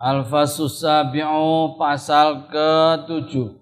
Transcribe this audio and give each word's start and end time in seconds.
Al-Fasus 0.00 0.80
Sabi'u 0.80 1.76
pasal 1.76 2.48
ke-7 2.48 3.52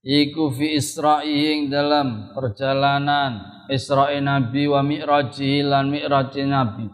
Iku 0.00 0.48
fi 0.56 0.80
Isra'ihing 0.80 1.68
dalam 1.68 2.32
perjalanan 2.32 3.44
Isra'i 3.68 4.24
Nabi 4.24 4.72
wa 4.72 4.80
Mi'raji 4.80 5.60
lan 5.68 5.92
Mi'raji 5.92 6.48
Nabi. 6.48 6.88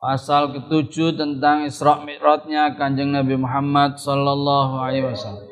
Pasal 0.00 0.56
ke-7 0.56 1.20
tentang 1.20 1.68
Isra' 1.68 2.00
Mi'rajnya 2.00 2.72
Kanjeng 2.72 3.12
Nabi 3.12 3.36
Muhammad 3.36 4.00
sallallahu 4.00 4.80
alaihi 4.80 5.04
wasallam 5.04 5.51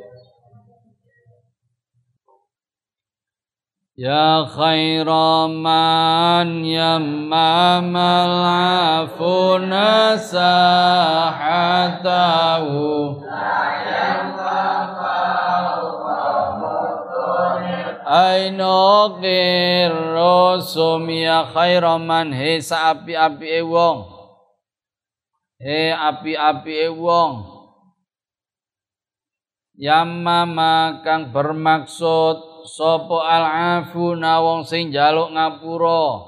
يا 4.00 4.44
خير 4.46 5.08
من 5.48 6.66
يمام 6.68 7.96
العفو 7.98 9.58
نساحته 9.58 10.36
أين 18.06 18.62
الرسوم 19.88 21.08
ya 21.10 21.48
khairaman 21.56 22.36
he 22.36 22.60
saapi-api 22.60 23.48
e 23.48 23.62
wong 23.64 24.12
he 25.56 25.96
api-api 25.96 26.74
e 26.84 26.90
wong 26.92 27.56
Yamama 29.76 31.04
kang 31.04 31.36
bermaksud 31.36 32.49
sapa 32.67 33.19
al-afuna 33.25 34.41
wong 34.41 34.67
sing 34.67 34.93
jaluk 34.93 35.33
ngapura. 35.33 36.27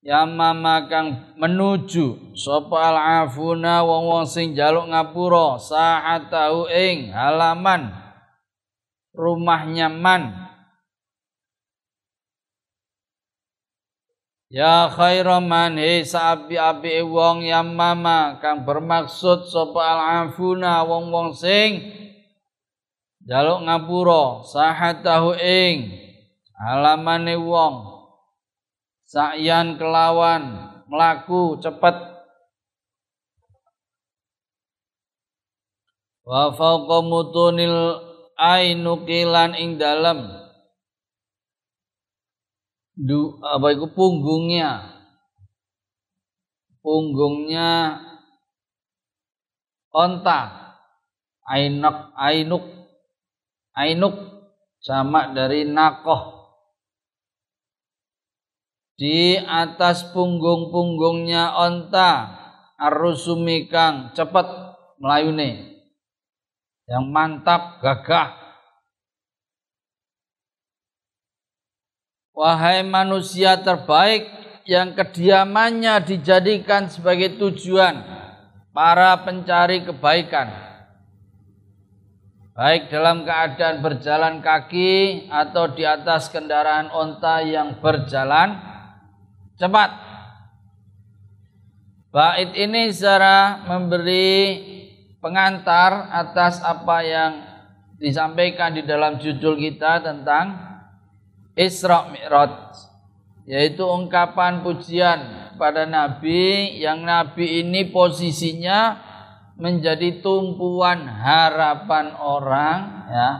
Yamama 0.00 0.88
kang 0.88 1.36
menuju. 1.36 2.32
Sapa 2.32 2.88
al-afuna 2.92 3.84
wong-wong 3.84 4.24
sing 4.24 4.56
jaluk 4.56 4.88
ngapura. 4.88 5.60
Sahatahu 5.60 6.72
ing 6.72 7.12
halaman. 7.12 7.92
Rumahnya 9.12 9.92
man 9.92 10.50
Ya 14.50 14.90
khairaman 14.90 15.78
he 15.78 16.02
saapi-api 16.02 17.06
wong 17.06 17.46
yamama 17.46 18.42
kang 18.42 18.66
bermaksud 18.66 19.46
sapa 19.46 19.78
al-afuna 19.78 20.82
wong-wong 20.82 21.30
sing 21.38 21.86
jaluk 23.24 23.64
ngapura 23.68 24.44
sahatahu 24.44 25.36
ing 25.36 25.92
alamane 26.60 27.36
wong. 27.40 28.00
Sakyan 29.10 29.74
kelawan 29.74 30.70
melaku 30.86 31.58
cepet. 31.58 31.96
Wa 36.22 36.54
fauqa 36.54 37.02
mutunil 37.02 37.98
ainukilan 38.38 39.58
ing 39.58 39.82
dalem. 39.82 40.30
Du 42.94 43.42
apa 43.42 43.74
itu 43.74 43.90
punggungnya? 43.90 44.94
Punggungnya 46.78 47.98
onta 49.90 50.70
ainuk 51.50 52.14
ainuk 52.14 52.79
Ainuk 53.78 54.14
sama 54.80 55.30
dari 55.30 55.68
nakoh. 55.68 56.40
Di 59.00 59.40
atas 59.40 60.04
punggung-punggungnya 60.12 61.56
onta 61.56 62.36
arusumi 62.76 63.64
kang 63.68 64.12
cepet 64.12 64.46
melayune. 65.00 65.80
Yang 66.84 67.04
mantap, 67.08 67.80
gagah. 67.80 68.36
Wahai 72.36 72.84
manusia 72.84 73.60
terbaik 73.60 74.26
yang 74.64 74.96
kediamannya 74.96 76.02
dijadikan 76.04 76.88
sebagai 76.88 77.36
tujuan 77.36 78.00
para 78.72 79.18
pencari 79.22 79.84
kebaikan 79.84 80.69
baik 82.54 82.90
dalam 82.90 83.22
keadaan 83.22 83.78
berjalan 83.82 84.42
kaki 84.42 85.26
atau 85.30 85.70
di 85.70 85.86
atas 85.86 86.30
kendaraan 86.32 86.90
onta 86.90 87.42
yang 87.42 87.78
berjalan 87.78 88.58
cepat. 89.60 89.90
Bait 92.10 92.50
ini 92.58 92.90
secara 92.90 93.62
memberi 93.70 94.58
pengantar 95.22 96.10
atas 96.10 96.58
apa 96.58 97.06
yang 97.06 97.32
disampaikan 98.02 98.74
di 98.74 98.82
dalam 98.82 99.22
judul 99.22 99.54
kita 99.54 100.02
tentang 100.02 100.58
Isra 101.54 102.10
Mi'raj 102.10 102.88
yaitu 103.44 103.84
ungkapan 103.84 104.62
pujian 104.64 105.52
pada 105.58 105.84
nabi 105.84 106.78
yang 106.80 107.04
nabi 107.04 107.60
ini 107.60 107.90
posisinya 107.92 109.09
menjadi 109.60 110.24
tumpuan 110.24 111.04
harapan 111.04 112.16
orang 112.16 112.78
ya. 113.12 113.30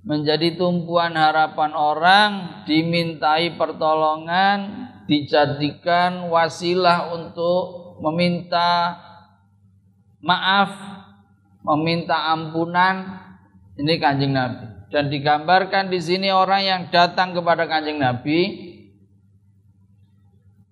Menjadi 0.00 0.58
tumpuan 0.58 1.14
harapan 1.14 1.70
orang 1.76 2.30
dimintai 2.66 3.54
pertolongan 3.54 4.88
dijadikan 5.06 6.32
wasilah 6.32 7.14
untuk 7.14 7.94
meminta 8.02 8.98
maaf 10.18 10.72
meminta 11.62 12.32
ampunan. 12.34 13.22
Ini 13.78 13.96
kanjeng 14.02 14.34
Nabi. 14.34 14.66
Dan 14.90 15.12
digambarkan 15.12 15.92
di 15.92 16.02
sini 16.02 16.34
orang 16.34 16.66
yang 16.66 16.82
datang 16.90 17.30
kepada 17.30 17.70
kanjeng 17.70 18.02
Nabi 18.02 18.66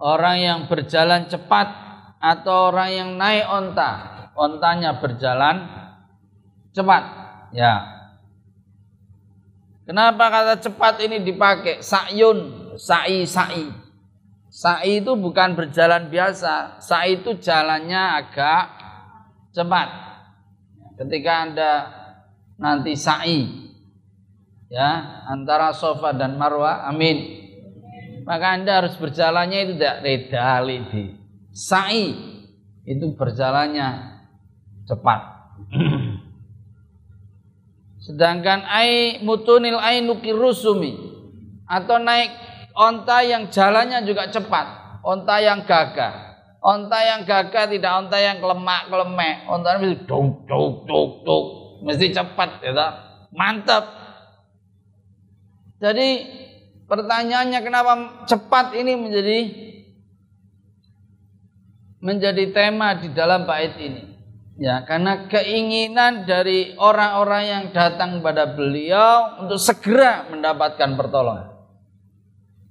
orang 0.02 0.36
yang 0.42 0.58
berjalan 0.66 1.30
cepat 1.30 1.70
atau 2.18 2.74
orang 2.74 2.90
yang 2.90 3.10
naik 3.14 3.46
onta 3.46 4.17
ontanya 4.38 5.02
berjalan 5.02 5.66
cepat. 6.70 7.02
Ya. 7.50 7.82
Kenapa 9.82 10.30
kata 10.30 10.54
cepat 10.62 11.02
ini 11.02 11.26
dipakai? 11.26 11.82
Sa'yun, 11.82 12.70
sa'i, 12.78 13.26
sa'i. 13.26 13.66
Sa'i 14.46 15.02
itu 15.02 15.18
bukan 15.18 15.58
berjalan 15.58 16.06
biasa. 16.06 16.78
Sa'i 16.78 17.18
itu 17.18 17.34
jalannya 17.42 18.22
agak 18.22 18.64
cepat. 19.50 19.88
Ketika 20.94 21.32
Anda 21.42 21.72
nanti 22.58 22.98
sa'i 22.98 23.70
ya 24.68 25.22
antara 25.30 25.70
sofa 25.72 26.12
dan 26.12 26.34
marwah 26.36 26.84
amin 26.90 27.46
maka 28.26 28.58
anda 28.58 28.84
harus 28.84 28.98
berjalannya 29.00 29.58
itu 29.64 29.72
tidak 29.78 29.96
redali 30.04 30.76
di 30.90 31.04
sa'i 31.54 32.06
itu 32.84 33.14
berjalannya 33.14 34.17
cepat. 34.88 35.20
Sedangkan 38.08 38.64
ai 38.64 39.20
mutunil 39.20 39.76
ainuki 39.76 40.32
rusumi 40.32 40.96
atau 41.68 42.00
naik 42.00 42.32
onta 42.72 43.20
yang 43.20 43.52
jalannya 43.52 44.00
juga 44.08 44.32
cepat, 44.32 44.98
onta 45.04 45.36
yang 45.44 45.68
gagah. 45.68 46.24
Onta 46.58 46.98
yang 47.06 47.22
gagah 47.22 47.70
tidak 47.70 47.92
onta 48.02 48.18
yang 48.18 48.42
kelemak 48.42 48.90
kelemek, 48.90 49.46
onta 49.46 49.78
mesti 49.78 50.08
dong 50.10 50.42
dong 50.48 50.88
dong 50.90 51.22
dong, 51.22 51.46
mesti 51.86 52.10
cepat, 52.10 52.64
ya 52.64 52.72
mantap. 53.30 53.94
Jadi 55.78 56.26
pertanyaannya 56.90 57.60
kenapa 57.62 57.92
cepat 58.26 58.74
ini 58.74 58.98
menjadi 58.98 59.38
menjadi 62.02 62.44
tema 62.50 62.98
di 62.98 63.12
dalam 63.14 63.46
bait 63.46 63.78
ini. 63.78 64.07
Ya, 64.58 64.82
karena 64.82 65.30
keinginan 65.30 66.26
dari 66.26 66.74
orang-orang 66.74 67.42
yang 67.46 67.64
datang 67.70 68.18
kepada 68.18 68.58
beliau 68.58 69.38
untuk 69.46 69.62
segera 69.62 70.26
mendapatkan 70.34 70.98
pertolongan. 70.98 71.54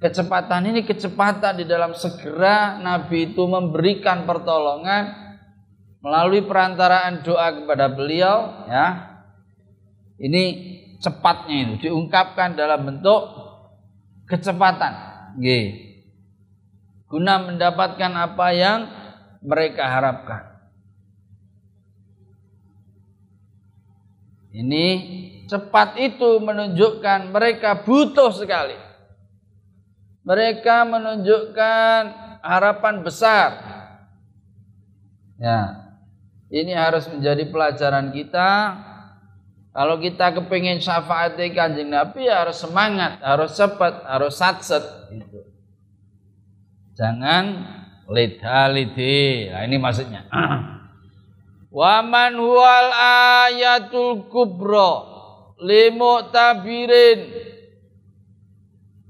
Kecepatan 0.04 0.68
ini 0.68 0.84
kecepatan 0.84 1.58
di 1.58 1.66
dalam 1.66 1.96
segera 1.96 2.76
Nabi 2.78 3.32
itu 3.32 3.48
memberikan 3.48 4.28
pertolongan 4.28 5.28
melalui 6.04 6.44
perantaraan 6.46 7.26
doa 7.26 7.56
kepada 7.56 7.90
beliau 7.90 8.68
ya 8.70 9.18
ini 10.22 10.44
cepatnya 11.02 11.56
itu 11.58 11.90
diungkapkan 11.90 12.54
dalam 12.54 12.86
bentuk 12.86 13.22
kecepatan 14.30 14.94
G. 15.42 15.48
guna 17.10 17.50
mendapatkan 17.50 18.12
apa 18.14 18.48
yang 18.54 18.80
mereka 19.42 19.90
harapkan 19.90 20.57
ini 24.52 24.86
cepat 25.48 26.00
itu 26.00 26.40
menunjukkan 26.44 27.32
mereka 27.32 27.84
butuh 27.84 28.32
sekali 28.36 28.76
mereka 30.28 30.84
menunjukkan 30.84 32.02
harapan 32.44 32.96
besar 33.04 33.50
ya 35.40 35.88
ini 36.48 36.72
harus 36.72 37.12
menjadi 37.12 37.44
pelajaran 37.52 38.16
kita. 38.16 38.52
Kalau 39.76 40.02
kita 40.02 40.34
kepingin 40.34 40.82
syafaat 40.82 41.38
kanjeng 41.54 41.94
Nabi 41.94 42.26
ya 42.26 42.42
harus 42.42 42.58
semangat, 42.58 43.22
harus 43.22 43.54
cepat, 43.54 44.02
harus 44.10 44.34
satset. 44.34 44.82
Gitu. 45.14 45.44
Jangan 46.98 47.62
lidha 48.10 48.74
lidhi. 48.74 49.54
Nah, 49.54 49.62
ini 49.70 49.78
maksudnya. 49.78 50.26
Waman 51.68 52.40
huwal 52.40 52.90
ayatul 53.48 54.28
kubro 54.32 54.92
limu 55.60 56.32
tabirin. 56.32 57.28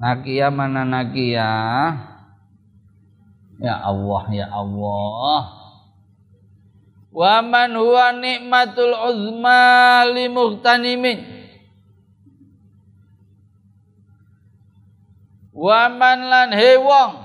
Nakia 0.01 0.49
mana 0.53 0.85
nakia? 0.85 1.49
Ya 3.57 3.75
Allah, 3.81 4.23
ya 4.29 4.45
Allah 4.53 5.57
wa 7.17 7.41
man 7.41 7.73
huwa 7.73 8.13
nikmatul 8.13 8.93
uzma 8.93 10.05
li 10.13 10.29
muhtanimin 10.29 11.19
wa 15.49 15.89
man 15.89 16.19
lan 16.29 16.53
hewong 16.53 17.17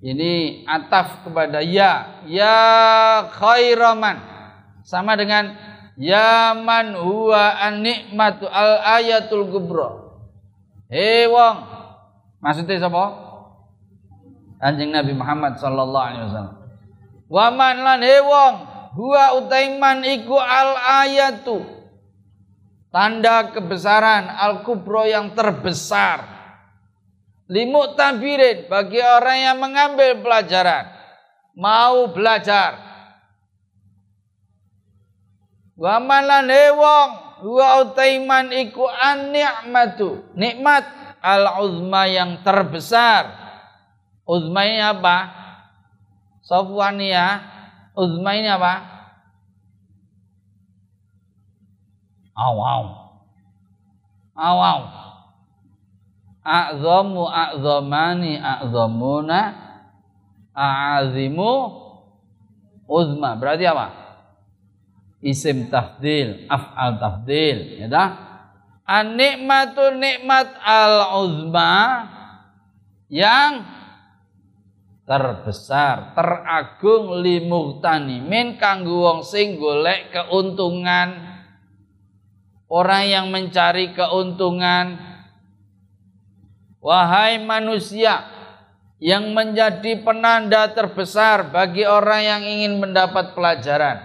ini 0.00 0.64
ataf 0.64 1.28
kepada 1.28 1.60
ya 1.60 2.24
ya 2.24 2.56
khairaman 3.36 4.16
sama 4.84 5.16
dengan 5.16 5.56
ya 6.00 6.56
man 6.56 6.96
huwa 6.96 7.60
an 7.60 7.84
nikmatu 7.84 8.48
al 8.48 9.00
ayatul 9.00 9.48
kubra 9.52 10.16
hewong 10.88 11.56
maksudnya 12.40 12.80
siapa 12.80 13.30
Kanjeng 14.60 14.92
Nabi 14.92 15.16
Muhammad 15.16 15.56
sallallahu 15.56 16.04
alaihi 16.04 16.24
wasallam. 16.28 16.56
Wa 17.32 17.48
man 17.48 17.80
lan 17.80 18.00
hewong 18.04 18.56
huwa 18.92 19.40
utaiman 19.40 20.04
iku 20.04 20.36
al 20.36 20.76
ayatu. 21.08 21.64
Tanda 22.92 23.48
kebesaran 23.56 24.28
al 24.28 24.60
kubro 24.60 25.08
yang 25.08 25.32
terbesar. 25.32 26.39
Limuk 27.50 27.98
tabirin 27.98 28.70
bagi 28.70 29.02
orang 29.02 29.38
yang 29.42 29.58
mengambil 29.58 30.22
pelajaran. 30.22 30.86
Mau 31.58 32.14
belajar. 32.14 32.78
Wa 35.74 35.98
man 35.98 36.30
lan 36.30 36.46
hewong 36.46 37.10
huwa 37.42 37.82
utaiman 37.82 38.54
iku 38.54 38.86
an 38.86 39.34
ni'matu. 39.34 40.30
Nikmat 40.38 40.86
al 41.18 41.66
uzma 41.66 42.06
yang 42.06 42.38
terbesar 42.46 43.40
Uzma 44.30 44.62
ini 44.62 44.78
apa? 44.78 45.26
Sofwan 46.46 47.02
ya. 47.02 47.42
Uzma 47.98 48.38
ini 48.38 48.46
apa? 48.46 48.78
Aw 52.38 52.56
aw. 54.54 54.78
A'zamu 56.50 57.30
a'zamani 57.30 58.42
a'zamuna 58.42 59.40
a'azimu 60.50 61.52
uzma. 62.90 63.38
Berarti 63.38 63.70
apa? 63.70 63.86
Isim 65.22 65.70
tafdil, 65.70 66.50
af'al 66.50 66.98
tafdil, 66.98 67.78
ya 67.78 67.86
dah. 67.86 68.08
An-nikmatu 68.82 69.94
nikmat 69.94 70.50
al-uzma 70.58 72.02
yang 73.06 73.62
terbesar, 75.06 76.14
teragung 76.14 77.22
min 78.26 78.58
kanggo 78.58 79.06
wong 79.06 79.20
sing 79.22 79.58
golek 79.58 80.10
keuntungan. 80.10 81.38
Orang 82.70 83.10
yang 83.10 83.26
mencari 83.34 83.94
keuntungan. 83.94 85.09
Wahai 86.80 87.36
manusia 87.44 88.24
yang 89.00 89.32
menjadi 89.36 90.00
penanda 90.00 90.68
terbesar 90.72 91.52
bagi 91.52 91.84
orang 91.84 92.20
yang 92.24 92.42
ingin 92.44 92.80
mendapat 92.80 93.36
pelajaran. 93.36 94.00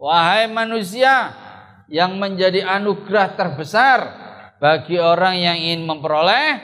Wahai 0.00 0.48
manusia 0.48 1.32
yang 1.88 2.16
menjadi 2.16 2.64
anugerah 2.64 3.36
terbesar 3.36 3.98
bagi 4.60 4.96
orang 4.96 5.36
yang 5.40 5.56
ingin 5.56 5.84
memperoleh 5.84 6.60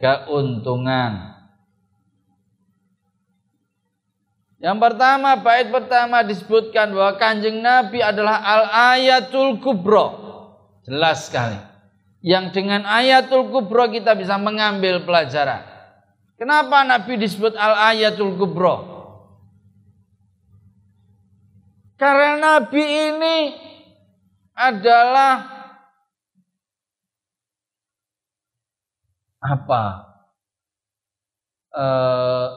keuntungan. 0.00 1.36
Yang 4.56 4.78
pertama, 4.80 5.36
bait 5.36 5.68
pertama 5.68 6.24
disebutkan 6.24 6.96
bahwa 6.96 7.20
kanjeng 7.20 7.60
Nabi 7.60 8.00
adalah 8.00 8.40
al-ayatul 8.40 9.60
kubro. 9.60 10.08
Jelas 10.88 11.28
sekali. 11.28 11.75
Yang 12.24 12.56
dengan 12.56 12.84
ayatul 12.88 13.52
kubro 13.52 13.88
kita 13.92 14.16
bisa 14.16 14.36
mengambil 14.40 15.04
pelajaran. 15.04 15.62
Kenapa 16.36 16.84
Nabi 16.84 17.16
disebut 17.16 17.56
al-ayatul 17.56 18.36
kubro? 18.36 18.96
Karena 21.96 22.36
Nabi 22.36 22.84
ini 22.84 23.36
adalah 24.52 25.48
apa? 29.40 29.84
Uh, 31.76 32.48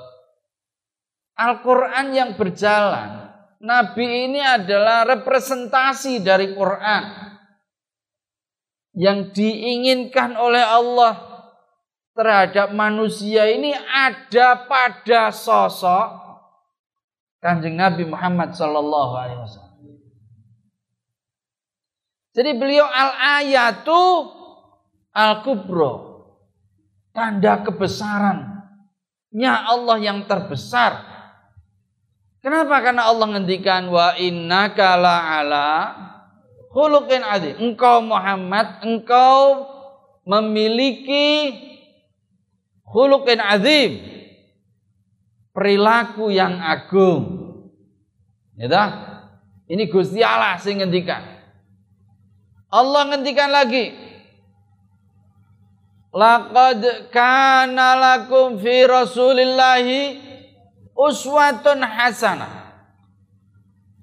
Al-Quran 1.40 2.08
yang 2.12 2.32
berjalan. 2.36 3.32
Nabi 3.64 4.28
ini 4.28 4.44
adalah 4.44 5.08
representasi 5.08 6.20
dari 6.20 6.52
Quran. 6.52 7.29
Yang 9.00 9.40
diinginkan 9.40 10.36
oleh 10.36 10.60
Allah 10.60 11.16
terhadap 12.12 12.76
manusia 12.76 13.48
ini 13.48 13.72
ada 13.72 14.68
pada 14.68 15.32
sosok 15.32 16.20
Kanjeng 17.40 17.80
Nabi 17.80 18.04
Muhammad 18.04 18.52
Sallallahu 18.52 19.14
Alaihi 19.16 19.40
Wasallam. 19.40 19.96
Jadi 22.36 22.52
beliau 22.60 22.84
al-ayatu 22.84 24.04
al-kubro. 25.16 26.20
Tanda 27.16 27.64
kebesarannya 27.64 29.54
Allah 29.66 29.98
yang 30.04 30.28
terbesar 30.28 31.10
Kenapa? 32.40 32.80
Karena 32.80 33.12
Allah 33.12 33.36
ngendikan 33.36 33.92
wa 33.92 34.16
inna 34.16 34.72
kala 34.72 35.44
ala 35.44 35.70
khuluqin 36.70 37.22
adzim. 37.26 37.56
Engkau 37.60 38.02
Muhammad, 38.06 38.82
engkau 38.86 39.68
memiliki 40.26 41.54
khuluqin 42.86 43.42
azim. 43.42 43.92
Perilaku 45.54 46.32
yang 46.32 46.62
agung. 46.62 47.52
Ya? 48.56 49.10
Ini 49.70 49.86
Gusti 49.90 50.24
Allah 50.24 50.58
sing 50.58 50.82
ngendikan. 50.82 51.22
Allah 52.70 53.02
ngendikan 53.14 53.50
lagi. 53.50 53.94
Laqad 56.10 57.14
kana 57.14 57.94
lakum 57.98 58.58
fi 58.58 58.86
Rasulillahi 58.86 60.02
uswatun 60.98 61.86
hasanah. 61.86 62.74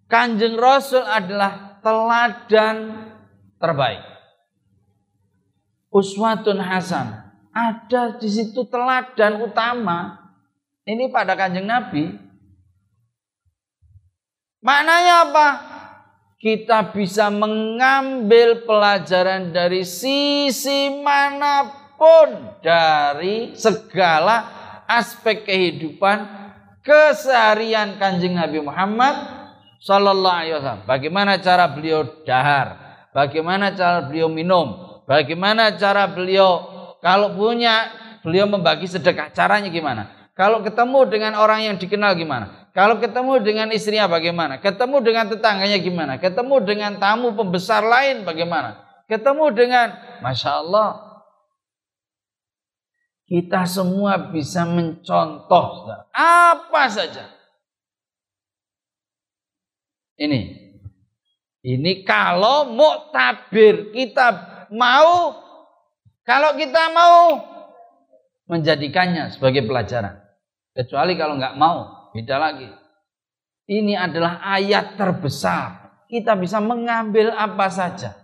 Kanjeng 0.07 0.55
Rasul 0.55 1.03
adalah 1.03 1.66
teladan 1.87 3.07
terbaik. 3.63 4.03
Uswatun 5.95 6.59
hasanah. 6.59 7.31
Ada 7.55 8.19
di 8.19 8.27
situ 8.27 8.67
teladan 8.67 9.47
utama. 9.47 10.19
Ini 10.83 11.15
pada 11.15 11.39
kanjeng 11.39 11.71
Nabi. 11.71 12.11
Maknanya 14.67 15.31
apa? 15.31 15.49
Kita 16.37 16.91
bisa 16.91 17.31
mengambil 17.31 18.67
pelajaran 18.67 19.55
dari 19.55 19.87
sisi 19.87 20.91
mana 21.01 21.71
pun 21.97 22.61
dari 22.61 23.57
segala 23.57 24.45
aspek 24.85 25.49
kehidupan 25.49 26.29
keseharian 26.85 27.97
kanjeng 27.97 28.37
Nabi 28.37 28.61
Muhammad 28.61 29.36
Sallallahu 29.87 30.39
Alaihi 30.43 30.55
Wasallam. 30.59 30.83
Bagaimana 30.83 31.39
cara 31.39 31.71
beliau 31.71 32.03
dahar, 32.27 32.67
bagaimana 33.15 33.71
cara 33.71 34.03
beliau 34.03 34.27
minum, 34.27 34.99
bagaimana 35.07 35.71
cara 35.79 36.11
beliau 36.11 36.67
kalau 36.99 37.39
punya 37.39 37.95
beliau 38.27 38.51
membagi 38.51 38.91
sedekah. 38.91 39.31
Caranya 39.31 39.71
gimana? 39.71 40.11
Kalau 40.35 40.61
ketemu 40.67 41.07
dengan 41.07 41.39
orang 41.39 41.63
yang 41.63 41.77
dikenal 41.79 42.19
gimana? 42.19 42.67
Kalau 42.75 42.99
ketemu 42.99 43.41
dengan 43.41 43.71
istrinya 43.71 44.11
bagaimana? 44.11 44.59
Ketemu 44.59 45.01
dengan 45.01 45.25
tetangganya 45.31 45.79
gimana? 45.79 46.19
Ketemu 46.19 46.57
dengan 46.67 46.93
tamu 46.99 47.33
pembesar 47.33 47.87
lain 47.87 48.27
bagaimana? 48.27 48.83
Ketemu 49.07 49.55
dengan 49.55 49.95
Masya 50.21 50.51
Allah 50.67 51.07
kita 53.27 53.67
semua 53.67 54.31
bisa 54.31 54.63
mencontoh 54.63 55.91
apa 56.15 56.83
saja. 56.87 57.36
Ini. 60.17 60.41
Ini 61.67 61.93
kalau 62.07 62.71
mau 62.73 63.11
tabir 63.11 63.91
kita 63.91 64.55
mau 64.71 65.35
kalau 66.23 66.59
kita 66.59 66.91
mau 66.91 67.43
menjadikannya 68.47 69.35
sebagai 69.35 69.67
pelajaran. 69.67 70.23
Kecuali 70.77 71.19
kalau 71.19 71.41
nggak 71.41 71.59
mau, 71.59 72.11
beda 72.15 72.37
lagi. 72.39 72.69
Ini 73.67 73.99
adalah 73.99 74.39
ayat 74.43 74.95
terbesar. 74.95 76.07
Kita 76.07 76.39
bisa 76.39 76.63
mengambil 76.63 77.35
apa 77.35 77.67
saja. 77.67 78.15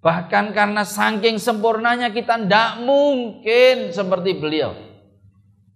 Bahkan 0.00 0.52
karena 0.52 0.84
saking 0.84 1.40
sempurnanya 1.40 2.12
kita 2.12 2.36
tidak 2.36 2.84
mungkin 2.84 3.92
seperti 3.92 4.36
beliau. 4.36 4.76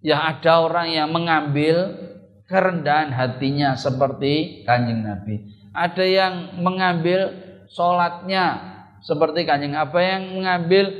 Ya 0.04 0.20
ada 0.28 0.60
orang 0.60 0.92
yang 0.92 1.08
mengambil 1.08 1.96
kerendahan 2.48 3.12
hatinya 3.12 3.76
seperti 3.76 4.64
kanjeng 4.68 5.04
Nabi. 5.04 5.48
Ada 5.74 6.04
yang 6.04 6.34
mengambil 6.60 7.34
sholatnya 7.68 8.60
seperti 9.00 9.44
kanjeng. 9.48 9.74
Apa 9.74 10.00
yang 10.00 10.38
mengambil 10.38 10.92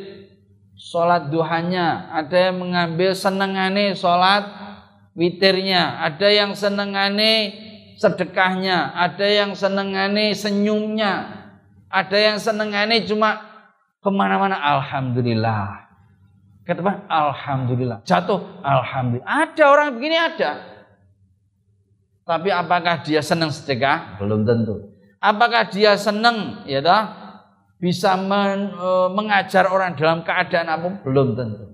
sholat 0.75 1.31
duhanya, 1.31 2.11
ada 2.13 2.51
yang 2.51 2.57
mengambil 2.61 3.15
senengane 3.15 3.95
sholat 3.95 4.45
witirnya, 5.15 6.03
ada 6.03 6.29
yang 6.29 6.53
senengane 6.59 7.55
sedekahnya, 7.97 8.93
ada 8.93 9.25
yang 9.25 9.55
senengane 9.55 10.35
senyumnya, 10.35 11.47
ada 11.87 12.19
yang 12.19 12.37
senengane 12.43 13.07
cuma 13.07 13.39
ke 14.03 14.11
mana-mana 14.11 14.59
Alhamdulillah. 14.59 15.87
Kata 16.65 16.81
Alhamdulillah. 17.07 18.03
Jatuh, 18.09 18.41
Alhamdulillah. 18.65 19.29
Ada 19.29 19.65
orang 19.69 19.89
begini 19.95 20.17
ada. 20.17 20.74
Tapi 22.25 22.49
apakah 22.49 23.05
dia 23.05 23.21
senang 23.21 23.53
sedekah? 23.53 24.17
Belum 24.17 24.49
tentu. 24.49 24.97
Apakah 25.21 25.69
dia 25.69 25.97
senang 26.01 26.65
ya 26.65 26.81
dah 26.81 27.25
bisa 27.77 28.17
men, 28.17 28.73
e, 28.73 28.89
mengajar 29.13 29.69
orang 29.69 29.93
dalam 29.93 30.25
keadaan 30.25 30.69
apa 30.73 30.89
belum 31.05 31.37
tentu. 31.37 31.69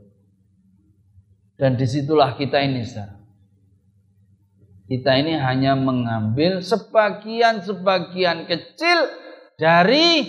Dan 1.54 1.78
di 1.78 1.86
situlah 1.86 2.34
kita 2.34 2.58
ini 2.66 2.82
Ustaz. 2.82 3.14
Kita 4.90 5.14
ini 5.14 5.38
hanya 5.38 5.78
mengambil 5.78 6.58
sebagian-sebagian 6.66 8.50
kecil 8.50 9.06
dari 9.54 10.26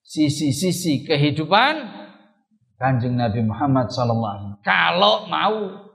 sisi-sisi 0.00 1.04
kehidupan 1.04 2.00
Kanjeng 2.80 3.20
Nabi 3.20 3.44
Muhammad 3.44 3.92
SAW. 3.92 4.64
Kalau 4.64 5.28
mau, 5.28 5.92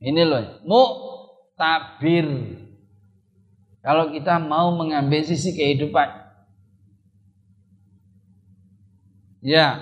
ini 0.00 0.22
loh, 0.24 0.64
mau 0.64 0.84
tabir. 1.56 2.28
Kalau 3.80 4.12
kita 4.12 4.36
mau 4.38 4.74
mengambil 4.76 5.24
sisi 5.24 5.54
kehidupan 5.56 6.26
Ya. 9.46 9.78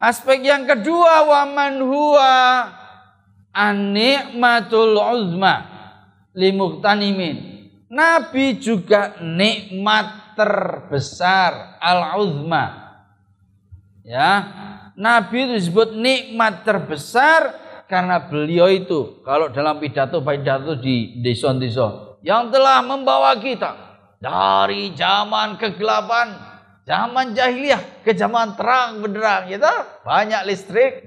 Aspek 0.00 0.48
yang 0.48 0.64
kedua 0.64 1.28
wa 1.28 1.42
man 1.44 1.76
huwa 1.84 2.34
an-ni'matul 3.52 4.96
uzma 4.96 5.68
limuqtanimin. 6.32 7.68
Nabi 7.92 8.56
juga 8.56 9.20
nikmat 9.20 10.32
terbesar 10.40 11.76
al-uzma. 11.84 12.96
Ya. 14.00 14.32
Nabi 14.96 15.52
disebut 15.52 15.92
nikmat 15.92 16.64
terbesar 16.64 17.61
karena 17.92 18.24
beliau 18.24 18.72
itu 18.72 19.20
kalau 19.20 19.52
dalam 19.52 19.76
pidato 19.76 20.24
pidato 20.24 20.80
di 20.80 21.20
desa-desa 21.20 22.16
yang 22.24 22.48
telah 22.48 22.80
membawa 22.80 23.36
kita 23.36 23.76
dari 24.16 24.96
zaman 24.96 25.60
kegelapan 25.60 26.52
Zaman 26.82 27.30
jahiliyah 27.30 28.02
ke 28.02 28.10
zaman 28.10 28.58
terang 28.58 28.98
benderang 28.98 29.46
gitu. 29.46 29.70
Banyak 30.02 30.50
listrik. 30.50 31.06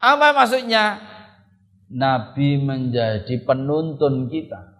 Apa 0.00 0.32
maksudnya? 0.32 0.96
Nabi 1.92 2.56
menjadi 2.56 3.36
penuntun 3.44 4.32
kita. 4.32 4.79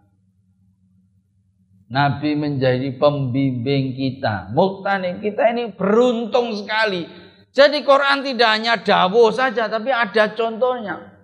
Nabi 1.90 2.38
menjadi 2.38 2.94
pembimbing 2.94 3.98
kita. 3.98 4.54
Muktani 4.54 5.18
kita 5.18 5.50
ini 5.50 5.74
beruntung 5.74 6.54
sekali. 6.54 7.02
Jadi 7.50 7.82
Quran 7.82 8.22
tidak 8.22 8.50
hanya 8.54 8.78
dawo 8.78 9.34
saja, 9.34 9.66
tapi 9.66 9.90
ada 9.90 10.30
contohnya. 10.38 11.18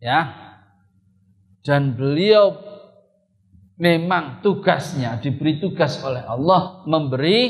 Ya, 0.00 0.32
dan 1.60 1.92
beliau 1.92 2.56
memang 3.76 4.40
tugasnya 4.40 5.20
diberi 5.20 5.60
tugas 5.60 6.00
oleh 6.00 6.24
Allah 6.24 6.84
memberi 6.88 7.40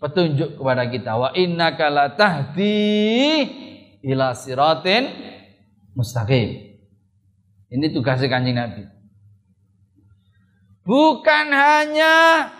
petunjuk 0.00 0.56
kepada 0.60 0.88
kita 0.88 1.12
wa 1.16 1.28
innaka 1.36 1.92
latahdi 1.92 3.44
ila 4.04 4.32
siratin 4.32 5.08
mustaqim 5.92 6.76
ini 7.68 7.86
tugasnya 7.92 8.28
kanjeng 8.32 8.56
Nabi 8.56 8.84
bukan 10.90 11.46
hanya 11.54 12.50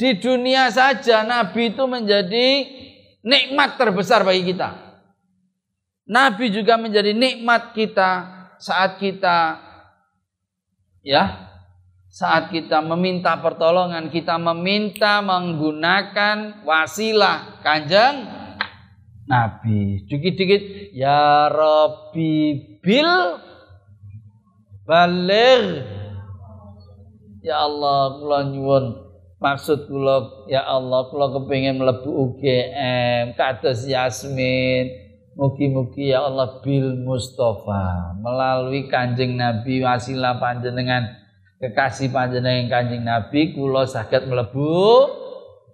di 0.00 0.16
dunia 0.16 0.72
saja 0.72 1.20
Nabi 1.20 1.76
itu 1.76 1.84
menjadi 1.84 2.48
nikmat 3.20 3.76
terbesar 3.76 4.24
bagi 4.24 4.56
kita. 4.56 4.72
Nabi 6.08 6.48
juga 6.48 6.80
menjadi 6.80 7.12
nikmat 7.12 7.76
kita 7.76 8.10
saat 8.56 8.96
kita 8.96 9.60
ya 11.04 11.52
saat 12.08 12.48
kita 12.48 12.80
meminta 12.80 13.36
pertolongan 13.36 14.08
kita 14.08 14.40
meminta 14.40 15.20
menggunakan 15.20 16.64
wasilah 16.64 17.60
kanjeng 17.60 18.24
Nabi. 19.28 20.04
Dikit-dikit 20.08 20.92
ya 20.96 21.48
Rabbi 21.52 22.32
bil 22.80 23.40
balik 24.84 25.93
ya 27.44 27.68
Allah 27.68 28.18
kula 28.18 28.38
nyuwun 28.48 28.84
maksud 29.36 29.86
kula 29.86 30.48
ya 30.48 30.64
Allah 30.64 31.12
kula 31.12 31.36
kepengin 31.36 31.76
mlebu 31.76 32.08
UGM 32.08 33.36
kados 33.36 33.84
Yasmin 33.84 35.04
Mugi-mugi 35.34 36.14
ya 36.14 36.30
Allah 36.30 36.62
bil 36.62 36.94
Mustafa 37.02 38.14
melalui 38.22 38.86
Kanjeng 38.86 39.34
Nabi 39.34 39.82
wasilah 39.82 40.38
panjenengan 40.38 41.10
kekasih 41.58 42.14
panjenengan 42.14 42.70
Kanjeng 42.70 43.02
Nabi 43.02 43.50
kula 43.50 43.82
saged 43.82 44.30
mlebu 44.30 45.10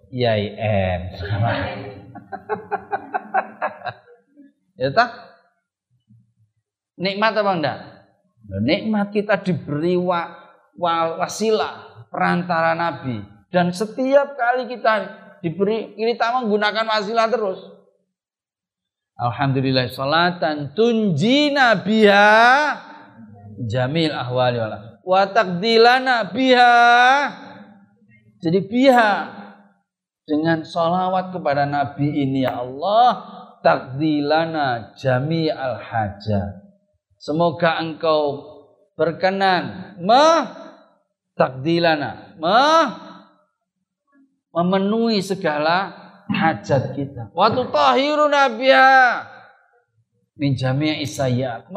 IAIN. 0.09 1.13
ya 4.81 4.89
tak? 4.97 5.13
Nikmat 6.97 7.37
apa 7.37 7.53
enggak? 7.53 7.79
Nikmat 8.65 9.13
kita 9.13 9.45
diberi 9.45 9.93
wa, 9.95 10.25
wa, 10.25 10.50
wasilah 10.77 12.07
perantara 12.11 12.77
Nabi. 12.77 13.23
Dan 13.51 13.75
setiap 13.75 14.39
kali 14.39 14.71
kita 14.71 14.93
diberi 15.43 15.97
kita 15.97 16.43
menggunakan 16.43 16.87
wasilah 16.87 17.27
terus. 17.31 17.61
Alhamdulillah 19.21 19.91
salatan 19.93 20.73
tunjina 20.73 21.77
biha 21.81 22.39
jamil 23.69 24.15
ahwali 24.15 24.57
wala. 24.57 25.01
Wa 25.05 25.29
biha 26.33 26.75
jadi 28.41 28.61
biha. 28.65 29.13
Dengan 30.25 30.63
salawat 30.63 31.35
kepada 31.35 31.67
Nabi 31.67 32.07
ini 32.07 32.47
ya 32.47 32.63
Allah 32.63 33.11
takdilana 33.67 34.95
jami 34.95 35.51
al 35.51 35.83
hajat. 35.83 36.71
Semoga 37.19 37.83
engkau 37.83 38.47
berkenan 39.01 39.97
takdilana 41.33 42.37
me 42.37 42.61
memenuhi 44.53 45.25
segala 45.25 45.97
hajat 46.29 46.93
kita. 46.93 47.33
Wa 47.33 47.49
tutahhiruna 47.49 48.61
biha 48.61 49.25
min 50.37 50.53
jami'i 50.53 51.01
isayat. 51.01 51.73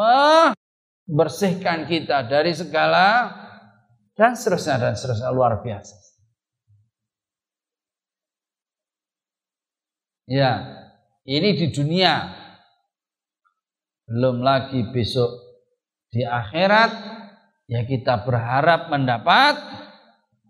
Bersihkan 1.04 1.88
kita 1.88 2.28
dari 2.28 2.52
segala 2.52 3.32
dan 4.16 4.36
seterusnya 4.36 4.76
dan 4.80 4.94
seterusnya 4.96 5.32
luar 5.36 5.60
biasa. 5.64 5.96
Ya, 10.32 10.52
ini 11.28 11.60
di 11.60 11.68
dunia. 11.76 12.40
Belum 14.08 14.40
lagi 14.40 14.80
besok 14.96 15.43
di 16.14 16.22
akhirat 16.22 16.92
ya 17.66 17.82
kita 17.90 18.22
berharap 18.22 18.94
mendapat 18.94 19.58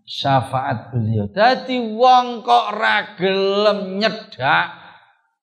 syafaat 0.04 0.92
beliau. 0.92 1.24
Jadi 1.32 1.80
wong 1.80 2.44
kok 2.44 2.76
ragilem 2.76 3.96
nyedak 3.96 4.84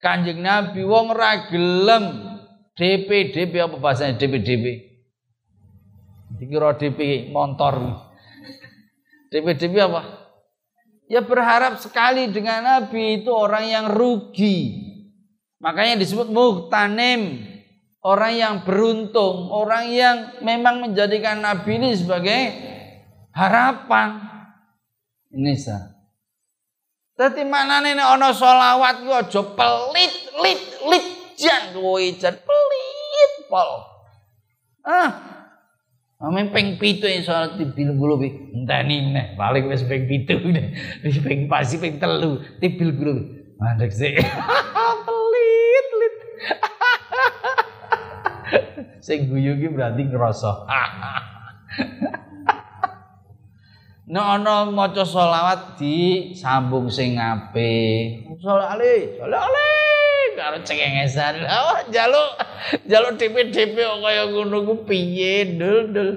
Kanjeng 0.02 0.42
Nabi 0.42 0.82
wong 0.82 1.14
ragilem 1.14 2.34
DPDP 2.74 3.54
apa 3.62 3.78
bahasanya 3.78 4.18
DPDP? 4.18 4.90
Dikira 6.42 6.74
DP 6.74 7.30
motor. 7.30 8.02
DPDP 9.30 9.78
apa? 9.78 10.02
Ya 11.06 11.22
berharap 11.22 11.78
sekali 11.78 12.34
dengan 12.34 12.66
Nabi 12.66 13.22
itu 13.22 13.30
orang 13.30 13.70
yang 13.70 13.86
rugi. 13.94 14.90
Makanya 15.62 16.02
disebut 16.02 16.34
muhtanim. 16.34 17.51
Orang 18.02 18.34
yang 18.34 18.56
beruntung. 18.66 19.54
Orang 19.54 19.94
yang 19.94 20.42
memang 20.42 20.82
menjadikan 20.82 21.38
Nabi 21.38 21.78
ini 21.78 21.94
sebagai 21.94 22.40
harapan. 23.30 24.26
Ini 25.30 25.54
sah. 25.54 25.92
Tapi 27.16 27.46
mana 27.46 27.86
nih 27.86 27.94
ono 28.02 28.34
solawat 28.34 29.06
gue 29.06 29.14
aja 29.14 29.42
pelit 29.54 30.14
lit 30.42 30.62
lit 30.90 31.06
jan 31.38 31.70
kowe 31.70 32.02
jan 32.18 32.34
pelit 32.34 33.34
pol. 33.46 33.70
Ah. 34.82 35.10
Amin 36.22 36.54
peng 36.54 36.78
pitu 36.78 37.06
yang 37.06 37.22
soal 37.22 37.58
tibil 37.62 37.94
gulu 37.94 38.26
bi. 38.26 38.30
Enteni 38.58 39.14
nih 39.14 39.38
balik 39.38 39.70
wes 39.70 39.86
peng 39.86 40.10
pitu 40.10 40.42
deh. 40.42 40.74
Wis 41.06 41.22
peng 41.22 41.46
pasi 41.46 41.78
peng 41.78 42.02
telu 42.02 42.42
tibil 42.58 42.90
gulu. 42.98 43.14
Mandek 43.62 43.94
sih. 43.94 44.18
pelit 45.06 45.88
lit. 46.02 46.16
Sing 49.02 49.26
guyu 49.26 49.58
ki 49.58 49.74
berarti 49.74 50.06
ngerasa. 50.06 50.52
Nek 54.12 54.28
ana 54.28 54.68
maca 54.68 55.02
selawat 55.02 55.82
disambung 55.82 56.92
sing 56.92 57.18
apik. 57.18 58.28
Sholawat 58.44 58.78
ali, 58.78 59.18
sholawat 59.18 59.48
ali 59.48 59.70
karo 60.38 60.58
cengengesan. 60.62 61.42
Lah 61.42 61.82
jaluk 61.90 62.30
jaluk 62.86 63.18
DP-DP 63.18 63.76
kaya 63.80 64.30
ngono 64.30 64.68
ku 64.68 64.76
piye, 64.86 65.58
Dul, 65.58 65.96
Dul. 65.96 66.12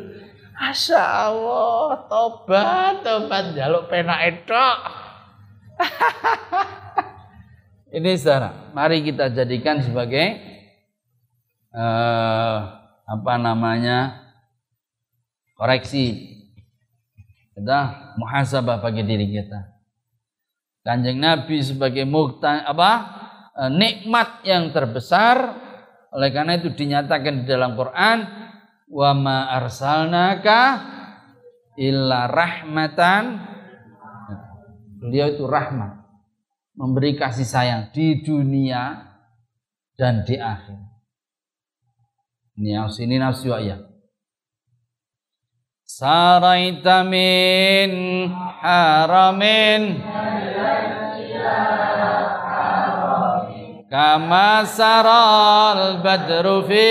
Asya 0.54 1.30
Allah, 1.30 2.06
tobat, 2.06 3.02
tobat 3.02 3.58
jaluk 3.58 3.90
penak 3.90 4.46
tok. 4.46 4.78
Ini 7.94 8.18
saudara, 8.18 8.74
mari 8.74 9.06
kita 9.06 9.30
jadikan 9.30 9.78
sebagai 9.82 10.53
uh, 11.74 12.58
apa 13.04 13.34
namanya? 13.36 14.24
Koreksi. 15.54 16.34
Kita 17.54 18.10
muhasabah 18.18 18.82
bagi 18.82 19.06
diri 19.06 19.30
kita. 19.30 19.74
Kanjeng 20.82 21.22
Nabi 21.22 21.62
sebagai 21.62 22.02
mukta 22.02 22.66
apa? 22.66 22.92
E, 23.54 23.62
nikmat 23.70 24.42
yang 24.42 24.74
terbesar. 24.74 25.62
Oleh 26.10 26.34
karena 26.34 26.58
itu 26.58 26.74
dinyatakan 26.74 27.42
di 27.42 27.44
dalam 27.46 27.78
Quran 27.78 28.26
wa 28.90 29.10
ma 29.14 29.38
arsalnaka 29.54 30.60
illa 31.78 32.26
rahmatan. 32.26 33.38
Beliau 34.98 35.30
itu 35.30 35.46
rahmat. 35.46 36.02
Memberi 36.74 37.14
kasih 37.14 37.46
sayang 37.46 37.94
di 37.94 38.18
dunia 38.26 39.14
dan 39.94 40.26
di 40.26 40.34
akhir 40.34 40.93
ini 42.54 42.78
nafsu 42.78 43.02
ini 43.02 43.18
nafsu 43.18 43.50
ya. 43.50 43.82
Saraita 45.82 47.02
min 47.02 48.30
haramin 48.62 50.02
kama 53.90 54.66
saral 54.66 56.02
badru 56.02 56.66
fi 56.66 56.90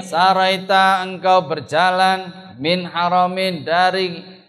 Saraita 0.00 1.04
engkau 1.04 1.44
berjalan 1.44 2.32
min 2.60 2.84
haramin 2.88 3.64
dari 3.64 4.39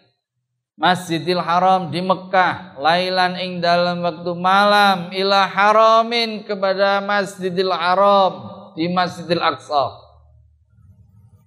Masjidil 0.82 1.38
Haram 1.38 1.94
di 1.94 2.02
Mekah 2.02 2.82
lailan 2.82 3.38
ing 3.38 3.62
dalam 3.62 4.02
waktu 4.02 4.34
malam 4.34 5.14
ila 5.14 5.46
haramin 5.46 6.42
kepada 6.42 6.98
Masjidil 7.06 7.70
Haram 7.70 8.50
di 8.74 8.90
Masjidil 8.90 9.46
Aqsa 9.46 10.02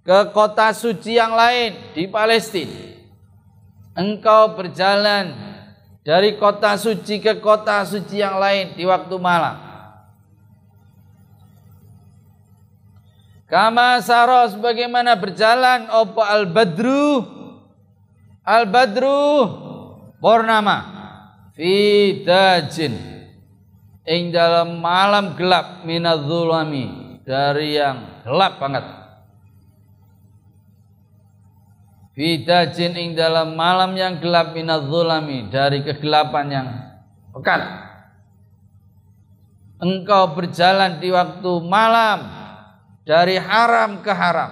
ke 0.06 0.30
kota 0.30 0.70
suci 0.70 1.18
yang 1.18 1.34
lain 1.34 1.74
di 1.98 2.06
Palestina. 2.06 2.94
Engkau 3.98 4.54
berjalan 4.54 5.34
dari 6.06 6.38
kota 6.38 6.78
suci 6.78 7.18
ke 7.18 7.42
kota 7.42 7.82
suci 7.82 8.22
yang 8.22 8.38
lain 8.38 8.78
di 8.78 8.86
waktu 8.86 9.18
malam. 9.18 9.58
Kama 13.50 13.98
saros 13.98 14.54
bagaimana 14.62 15.18
berjalan 15.18 15.90
opo 15.90 16.22
al 16.22 16.46
badru 16.46 17.43
al 18.44 18.68
badru 18.68 19.48
purnama 20.20 20.76
fi 21.56 22.22
dajin. 22.22 22.94
Ing 24.04 24.36
dalam 24.36 24.84
malam 24.84 25.32
gelap 25.32 25.80
minadzulami 25.88 27.16
dari 27.24 27.80
yang 27.80 28.20
gelap 28.20 28.60
banget. 28.60 28.84
Bidajin 32.14 32.94
ing 32.94 33.18
dalam 33.18 33.58
malam 33.58 33.96
yang 33.98 34.22
gelap 34.22 34.54
minadzulami 34.54 35.50
dari 35.50 35.82
kegelapan 35.82 36.46
yang 36.46 36.68
pekat. 37.34 37.60
Engkau 39.82 40.36
berjalan 40.38 41.02
di 41.02 41.10
waktu 41.10 41.52
malam. 41.66 42.44
Dari 43.04 43.36
haram 43.36 44.00
ke 44.00 44.12
haram. 44.14 44.48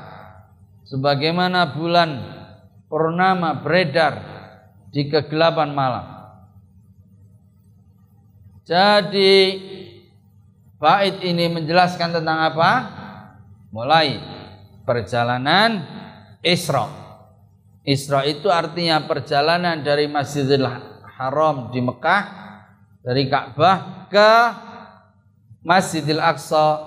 Sebagaimana 0.84 1.72
bulan 1.72 2.31
purnama 2.92 3.56
beredar 3.56 4.20
di 4.92 5.08
kegelapan 5.08 5.72
malam. 5.72 6.06
Jadi 8.68 9.56
bait 10.76 11.16
ini 11.24 11.48
menjelaskan 11.48 12.20
tentang 12.20 12.52
apa? 12.52 12.70
Mulai 13.72 14.20
perjalanan 14.84 15.80
Isra 16.44 17.02
Isra 17.82 18.22
itu 18.22 18.46
artinya 18.46 19.02
perjalanan 19.02 19.82
dari 19.82 20.06
Masjidil 20.06 20.62
Haram 21.18 21.74
di 21.74 21.82
Mekah 21.82 22.22
dari 23.02 23.26
Ka'bah 23.26 24.06
ke 24.06 24.30
Masjidil 25.66 26.22
Aqsa 26.22 26.78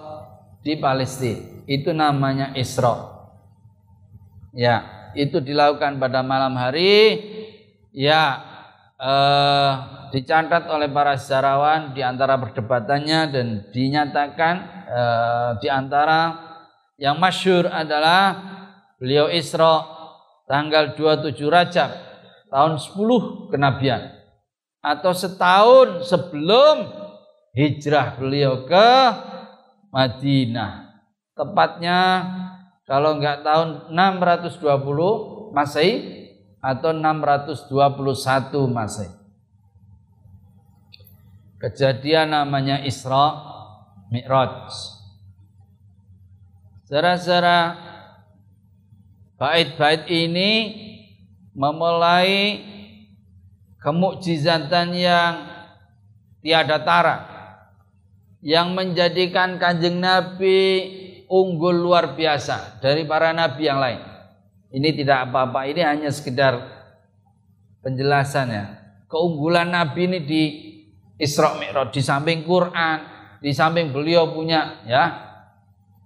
di 0.63 0.79
Palestina. 0.79 1.67
Itu 1.67 1.91
namanya 1.91 2.55
Isra. 2.55 3.11
Ya, 4.55 4.94
itu 5.15 5.39
dilakukan 5.39 5.97
pada 5.97 6.21
malam 6.21 6.53
hari. 6.59 7.19
Ya, 7.95 8.43
eh, 8.99 9.71
dicatat 10.11 10.67
oleh 10.67 10.91
para 10.91 11.15
sejarawan 11.15 11.95
di 11.95 12.03
antara 12.03 12.35
perdebatannya 12.39 13.19
dan 13.31 13.47
dinyatakan 13.71 14.55
eh, 14.87 15.49
di 15.63 15.67
antara 15.71 16.39
yang 16.99 17.19
masyur 17.19 17.67
adalah 17.67 18.39
beliau 18.99 19.27
Isra 19.27 19.83
tanggal 20.47 20.95
27 20.95 21.35
Rajab 21.47 21.91
tahun 22.47 22.79
10 22.79 23.51
kenabian 23.51 24.15
atau 24.79 25.11
setahun 25.11 26.05
sebelum 26.05 26.87
hijrah 27.57 28.15
beliau 28.21 28.69
ke 28.69 28.89
Madinah. 29.89 30.93
Tepatnya 31.35 31.99
kalau 32.85 33.17
enggak 33.17 33.41
tahun 33.41 33.89
620 33.89 35.53
Masehi 35.53 35.93
atau 36.61 36.93
621 36.93 37.69
Masehi. 38.69 39.13
Kejadian 41.57 42.29
namanya 42.29 42.85
Isra 42.85 43.41
Mi'raj. 44.13 44.69
Secara-secara 46.85 47.85
Bait-bait 49.35 50.07
ini 50.07 50.51
memulai 51.51 52.63
kemukjizatan 53.83 54.95
yang 54.95 55.33
tiada 56.39 56.79
tara 56.87 57.17
yang 58.39 58.71
menjadikan 58.71 59.59
kanjeng 59.59 59.99
Nabi 59.99 60.87
unggul 61.29 61.75
luar 61.75 62.13
biasa 62.13 62.79
dari 62.81 63.03
para 63.05 63.31
nabi 63.31 63.63
yang 63.65 63.79
lain. 63.81 64.01
Ini 64.75 64.89
tidak 64.91 65.31
apa-apa, 65.31 65.71
ini 65.71 65.81
hanya 65.87 66.11
sekedar 66.11 66.59
penjelasannya. 67.85 68.83
Keunggulan 69.05 69.71
Nabi 69.71 70.09
ini 70.09 70.19
di 70.25 70.43
Isra 71.15 71.55
Mi'raj, 71.55 71.95
di 71.95 72.01
samping 72.03 72.43
Quran, 72.43 72.97
di 73.39 73.55
samping 73.55 73.93
beliau 73.93 74.35
punya 74.35 74.83
ya 74.83 75.03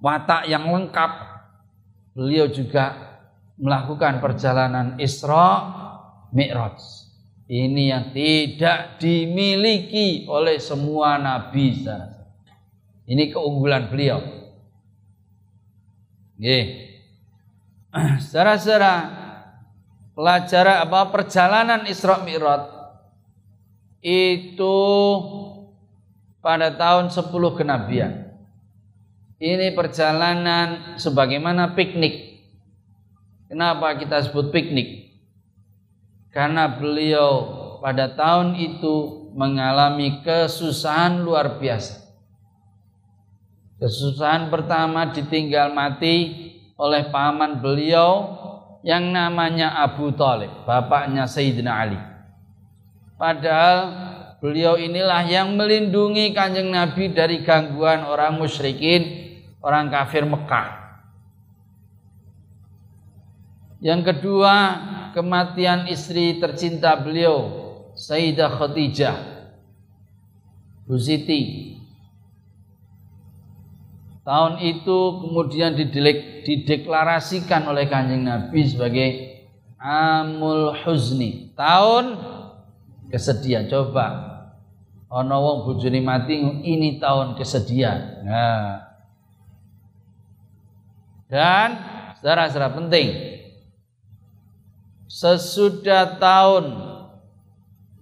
watak 0.04 0.46
yang 0.46 0.70
lengkap. 0.70 1.12
Beliau 2.14 2.52
juga 2.52 2.94
melakukan 3.58 4.22
perjalanan 4.22 5.00
Isra 5.02 5.48
Mi'raj. 6.36 6.78
Ini 7.50 7.84
yang 7.90 8.06
tidak 8.14 9.02
dimiliki 9.02 10.30
oleh 10.30 10.62
semua 10.62 11.18
nabi. 11.18 11.82
Ini 13.10 13.34
keunggulan 13.34 13.90
beliau. 13.90 14.39
Nggih. 16.40 16.66
Saudara-saudara, 18.24 18.96
pelajaran 20.16 20.78
apa 20.88 21.12
perjalanan 21.12 21.84
Isra 21.84 22.24
Mi'raj 22.24 22.64
itu 24.00 24.78
pada 26.40 26.72
tahun 26.72 27.12
10 27.12 27.60
kenabian. 27.60 28.32
Ini 29.40 29.76
perjalanan 29.76 30.96
sebagaimana 30.96 31.76
piknik. 31.76 32.44
Kenapa 33.52 33.96
kita 34.00 34.24
sebut 34.24 34.52
piknik? 34.52 35.20
Karena 36.32 36.68
beliau 36.72 37.32
pada 37.80 38.12
tahun 38.12 38.60
itu 38.60 39.28
mengalami 39.36 40.20
kesusahan 40.24 41.24
luar 41.24 41.60
biasa. 41.60 42.09
Kesusahan 43.80 44.52
pertama 44.52 45.08
ditinggal 45.16 45.72
mati 45.72 46.52
oleh 46.76 47.08
paman 47.08 47.64
beliau 47.64 48.36
yang 48.84 49.08
namanya 49.08 49.72
Abu 49.80 50.12
Talib, 50.12 50.52
bapaknya 50.68 51.24
Sayyidina 51.24 51.72
Ali. 51.72 52.00
Padahal 53.16 53.80
beliau 54.44 54.76
inilah 54.76 55.24
yang 55.28 55.56
melindungi 55.56 56.36
kanjeng 56.36 56.72
Nabi 56.72 57.16
dari 57.16 57.40
gangguan 57.40 58.04
orang 58.04 58.36
musyrikin, 58.36 59.36
orang 59.64 59.88
kafir 59.88 60.28
Mekah. 60.28 60.76
Yang 63.80 64.12
kedua, 64.12 64.56
kematian 65.16 65.88
istri 65.88 66.36
tercinta 66.36 67.00
beliau, 67.00 67.48
Sayyidah 67.96 68.60
Khadijah, 68.60 69.18
Bu 70.84 71.00
Siti, 71.00 71.79
Tahun 74.24 74.62
itu 74.62 75.00
kemudian 75.26 75.74
dideklarasikan 76.46 77.66
oleh 77.66 77.90
kanjeng 77.90 78.28
Nabi 78.28 78.62
sebagai 78.68 79.10
Amul 79.80 80.76
Huzni. 80.84 81.56
Tahun 81.56 82.20
kesedihan. 83.10 83.66
Coba. 83.72 84.28
Ono 85.10 85.36
wong 85.42 85.58
bojone 85.66 86.06
mati 86.06 86.38
ini 86.38 87.02
tahun 87.02 87.34
kesedihan. 87.34 88.22
Nah. 88.22 88.86
Dan 91.26 91.68
secara-secara 92.20 92.74
penting 92.74 93.08
sesudah 95.10 96.22
tahun 96.22 96.66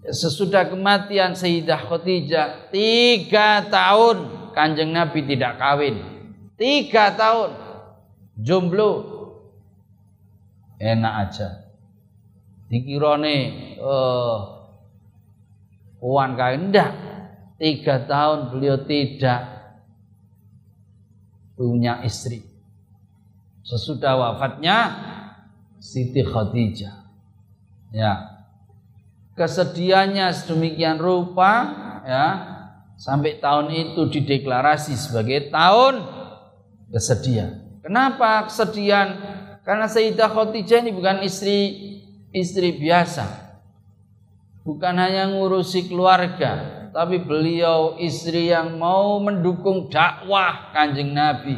sesudah 0.07 0.67
kematian 0.67 1.35
Sayyidah 1.35 1.87
Khadijah 1.87 2.71
tiga 2.71 3.63
tahun 3.67 4.36
kanjeng 4.57 4.89
Nabi 4.89 5.21
tidak 5.29 5.61
kawin 5.61 6.17
Tiga 6.57 7.13
tahun 7.13 7.53
jomblo 8.33 8.91
enak 10.81 11.13
aja. 11.29 11.69
Dikirone 12.65 13.37
uh, 13.77 14.37
uang 16.01 16.33
kain 16.33 16.73
enggak. 16.73 16.91
Tiga 17.61 18.09
tahun 18.09 18.49
beliau 18.49 18.81
tidak 18.89 19.69
punya 21.53 22.01
istri. 22.01 22.41
Sesudah 23.61 24.17
wafatnya 24.17 24.77
Siti 25.77 26.25
Khadijah. 26.25 27.05
Ya. 27.93 28.13
Kesedihannya 29.37 30.33
sedemikian 30.33 30.97
rupa 30.97 31.53
ya 32.01 32.56
sampai 32.97 33.37
tahun 33.37 33.69
itu 33.71 34.09
dideklarasi 34.09 34.97
sebagai 34.97 35.53
tahun 35.53 36.01
kesedihan. 36.89 37.79
Kenapa 37.85 38.49
kesedihan? 38.49 39.07
Karena 39.61 39.85
Sayyidah 39.85 40.33
Khadijah 40.33 40.83
ini 40.83 40.91
bukan 40.91 41.23
istri 41.23 41.57
istri 42.33 42.75
biasa. 42.75 43.47
Bukan 44.67 44.99
hanya 44.99 45.31
ngurusi 45.31 45.87
keluarga, 45.87 46.89
tapi 46.91 47.23
beliau 47.23 47.95
istri 48.03 48.51
yang 48.51 48.75
mau 48.75 49.15
mendukung 49.23 49.87
dakwah 49.87 50.75
Kanjeng 50.75 51.15
Nabi. 51.15 51.55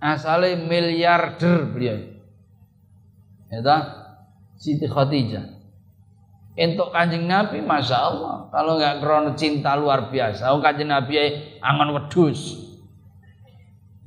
Asalnya 0.00 0.56
miliarder 0.56 1.68
beliau. 1.68 2.00
Ya 3.52 3.60
Siti 4.56 4.88
Khadijah. 4.88 5.55
Untuk 6.56 6.88
kanjeng 6.88 7.28
Nabi, 7.28 7.60
masya 7.60 7.98
Allah. 8.00 8.48
Kalau 8.48 8.80
nggak 8.80 9.04
krono 9.04 9.36
cinta 9.36 9.76
luar 9.76 10.08
biasa, 10.08 10.56
oh 10.56 10.60
kanjeng 10.64 10.88
Nabi 10.88 11.20
angan 11.60 11.92
wedus. 11.92 12.64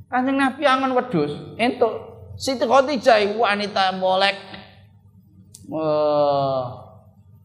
Kanjeng 0.09 0.41
Nabi 0.41 0.65
angan 0.65 0.97
wedus 0.97 1.29
entuk 1.61 2.09
Siti 2.33 2.65
Khadijah 2.65 3.37
wanita 3.37 3.93
molek. 4.01 4.33
Uh, 5.69 6.65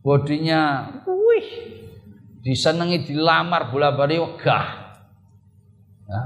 bodinya 0.00 0.88
wih 1.04 1.48
disenangi 2.40 3.04
dilamar 3.04 3.68
bola 3.68 3.92
bali 3.92 4.16
wegah. 4.16 4.66
Ya. 6.08 6.22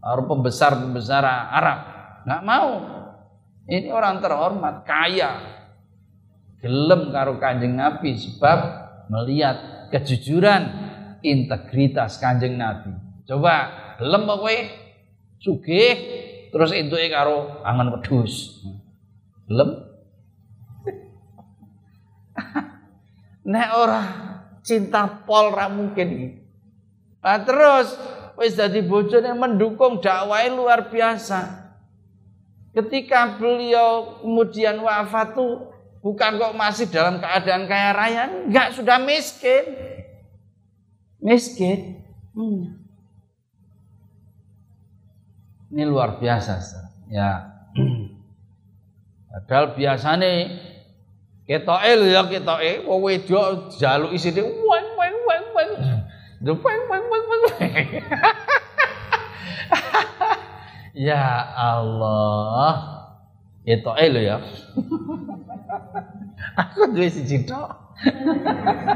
Orang 0.00 0.30
pembesar-pembesar 0.30 1.26
Arab. 1.26 1.78
Nggak 2.24 2.42
mau. 2.46 2.72
Ini 3.66 3.90
orang 3.90 4.22
terhormat 4.22 4.86
kaya 4.86 5.42
gelem 6.62 7.12
karo 7.12 7.36
kanjeng 7.36 7.76
Nabi 7.76 8.16
sebab 8.16 8.58
melihat 9.12 9.88
kejujuran 9.92 10.62
integritas 11.20 12.18
kanjeng 12.18 12.56
Nabi 12.56 12.92
coba 13.26 13.54
gelem 13.98 14.24
kowe 14.28 14.56
sugih 15.40 15.94
terus 16.50 16.72
entuke 16.72 17.06
karo 17.12 17.60
angan 17.62 17.92
wedhus. 17.98 18.64
Lem. 19.46 19.70
Nek 23.52 23.68
ora 23.76 24.02
cinta 24.64 25.06
pol 25.22 25.54
ra 25.54 25.70
mungkin 25.70 26.42
Nah, 27.26 27.42
terus 27.42 27.90
wis 28.38 28.54
dadi 28.54 28.86
bojone 28.86 29.34
mendukung 29.34 29.98
dakwah 29.98 30.46
luar 30.46 30.86
biasa. 30.86 31.66
Ketika 32.70 33.34
beliau 33.34 34.22
kemudian 34.22 34.78
wafat 34.78 35.34
tuh 35.34 35.74
bukan 36.06 36.38
kok 36.38 36.54
masih 36.54 36.86
dalam 36.86 37.18
keadaan 37.18 37.66
kaya 37.66 37.90
raya, 37.90 38.22
enggak 38.46 38.78
sudah 38.78 39.02
miskin. 39.02 39.74
Miskin. 41.18 41.98
Hmm. 42.30 42.78
Ini 45.74 45.82
luar 45.82 46.22
biasa. 46.22 46.62
Ya. 47.10 47.50
Padahal 49.34 49.74
biasanya 49.74 50.46
ketoke 51.42 51.90
lho 51.98 52.06
ya 52.06 52.22
ketoke 52.30 52.86
wong 52.86 53.00
wedok 53.02 53.74
jaluk 53.74 54.14
isine 54.14 54.46
weng 54.46 54.88
weng 54.94 55.16
weng 55.26 55.46
weng. 55.58 55.70
Weng 56.46 56.82
weng 56.86 57.04
weng 57.10 57.24
weng. 57.26 57.88
Ya 60.96 61.28
Allah. 61.52 62.95
Ketoke 63.66 64.06
lho 64.14 64.22
ya. 64.22 64.38
Aku 66.62 66.86
duwe 66.94 67.10
siji 67.10 67.42
tok. 67.42 67.66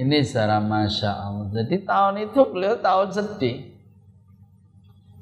Ini 0.00 0.24
secara 0.24 0.64
Masya 0.64 1.12
Allah. 1.12 1.52
Jadi 1.52 1.84
tahun 1.84 2.24
itu 2.24 2.40
beliau 2.48 2.80
tahun 2.80 3.12
sedih. 3.12 3.68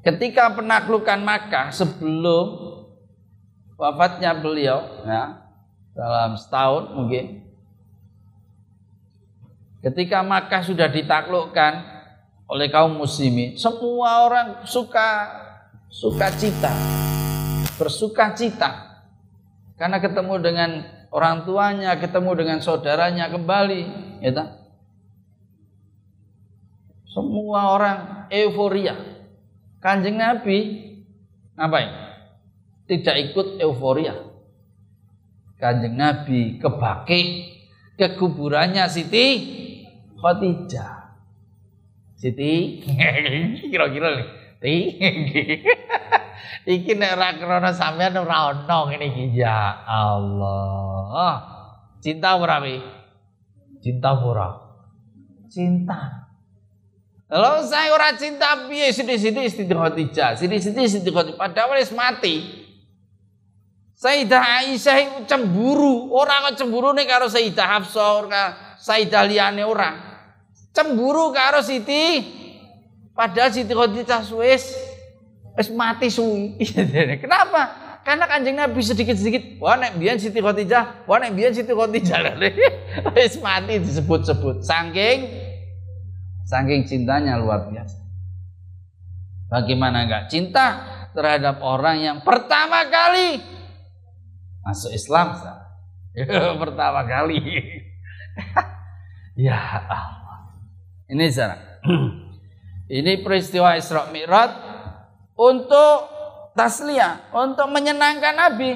Ketika 0.07 0.55
penaklukan 0.55 1.19
Makkah 1.19 1.75
sebelum 1.75 2.79
wafatnya 3.75 4.39
beliau, 4.39 5.03
ya, 5.03 5.43
dalam 5.99 6.39
setahun 6.39 6.95
mungkin. 6.95 7.43
Ketika 9.83 10.23
Makkah 10.23 10.63
sudah 10.63 10.87
ditaklukkan 10.87 11.98
oleh 12.49 12.73
kaum 12.73 12.97
muslimin, 12.97 13.61
semua 13.61 14.25
orang 14.25 14.49
suka 14.65 15.29
suka 15.93 16.33
cita. 16.35 16.73
bersuka 17.79 18.35
cita 18.35 18.89
karena 19.79 20.03
ketemu 20.03 20.35
dengan 20.43 20.71
orang 21.15 21.47
tuanya, 21.47 21.95
ketemu 21.95 22.35
dengan 22.35 22.59
saudaranya 22.59 23.31
kembali, 23.31 23.81
ya? 24.19 24.59
Semua 27.07 27.79
orang 27.79 27.99
euforia. 28.35 28.99
Kanjeng 29.79 30.19
Nabi 30.19 30.59
ngapain? 31.55 31.91
Tidak 32.91 33.17
ikut 33.31 33.63
euforia. 33.63 34.19
Kanjeng 35.63 35.95
Nabi 35.95 36.59
ke 36.59 36.67
Baki, 36.67 37.23
ke 37.95 38.19
kuburannya 38.19 38.87
Siti 38.91 39.27
Khadijah. 40.19 40.98
Siti, 42.19 42.83
kira-kira 43.71 44.19
nih. 44.19 44.27
Ti. 44.59 44.75
Iki 46.75 46.99
nek 46.99 47.15
ora 47.15 47.31
krana 47.39 47.71
sampean 47.73 48.19
ora 48.19 48.53
ono 48.53 48.91
ngene 48.91 49.07
iki 49.09 49.41
ya 49.41 49.87
Allah. 49.87 51.39
Cinta 52.03 52.37
ora 52.37 52.61
wi? 52.61 52.77
Cinta 53.81 54.13
ora? 54.13 54.53
Cinta. 55.49 56.29
Kalau 57.29 57.61
saya 57.65 57.93
ora 57.93 58.13
cinta 58.17 58.69
piye 58.69 58.89
sithik-sithik 58.93 59.49
Siti 59.53 59.73
Khadijah, 59.73 60.37
sithik-sithik 60.37 60.89
Siti 60.89 61.11
Khadijah 61.13 61.37
padahal 61.37 61.77
wis 61.77 61.93
mati. 61.93 62.67
Sayyidah 63.99 64.63
Aisyah 64.63 65.27
cemburu, 65.27 66.15
ora 66.15 66.49
kok 66.49 66.63
cemburu 66.63 66.95
nih 66.95 67.05
karo 67.05 67.27
Sayyidah 67.29 67.67
Hafsah, 67.67 68.11
ora 68.25 68.45
Sayyidah 68.81 69.23
liyane 69.29 69.65
ora. 69.65 70.18
Cemburu 70.79 71.35
karo 71.35 71.59
Siti 71.59 72.39
Padahal 73.19 73.51
Siti 73.51 73.75
Khadijah 73.75 74.23
wis 74.39 74.79
wis 75.59 75.69
mati 75.75 76.07
suwi. 76.07 76.55
Kenapa? 77.27 77.91
Karena 78.07 78.31
kanjeng 78.31 78.55
Nabi 78.55 78.79
sedikit-sedikit, 78.79 79.59
wah 79.59 79.75
nek 79.75 79.99
biyen 79.99 80.23
Siti 80.23 80.39
Khadijah, 80.39 81.03
wah 81.03 81.19
nek 81.19 81.35
biyen 81.35 81.51
Siti 81.51 81.75
Khadijah 81.75 82.39
wis 83.19 83.35
mati 83.43 83.83
disebut-sebut. 83.83 84.63
Saking 84.63 85.19
saking 86.47 86.87
cintanya 86.87 87.43
luar 87.43 87.67
biasa. 87.67 87.99
Bagaimana 89.51 90.07
enggak 90.07 90.31
cinta 90.31 90.79
terhadap 91.11 91.59
orang 91.59 91.99
yang 91.99 92.19
pertama 92.23 92.87
kali 92.87 93.43
masuk 94.63 94.95
Islam? 94.95 95.35
pertama 96.63 97.03
kali. 97.03 97.43
ya 99.35 99.59
Allah. 99.59 100.18
Ini 101.09 101.25
cara. 101.33 101.57
Ini 103.01 103.21
peristiwa 103.21 103.77
Isra 103.77 104.09
Mi'raj 104.13 104.53
untuk 105.37 106.09
tasliyah, 106.57 107.33
untuk 107.37 107.69
menyenangkan 107.69 108.35
Nabi. 108.35 108.73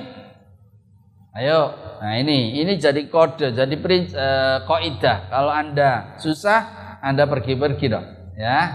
Ayo, 1.33 1.73
nah 1.97 2.21
ini 2.21 2.61
ini 2.61 2.77
jadi 2.77 3.09
kode, 3.09 3.57
jadi 3.57 3.73
uh, 3.73 4.68
kaidah. 4.68 5.33
Kalau 5.33 5.49
Anda 5.49 6.21
susah, 6.21 6.61
Anda 7.01 7.25
pergi-pergi 7.25 7.88
dong, 7.88 8.05
ya. 8.37 8.68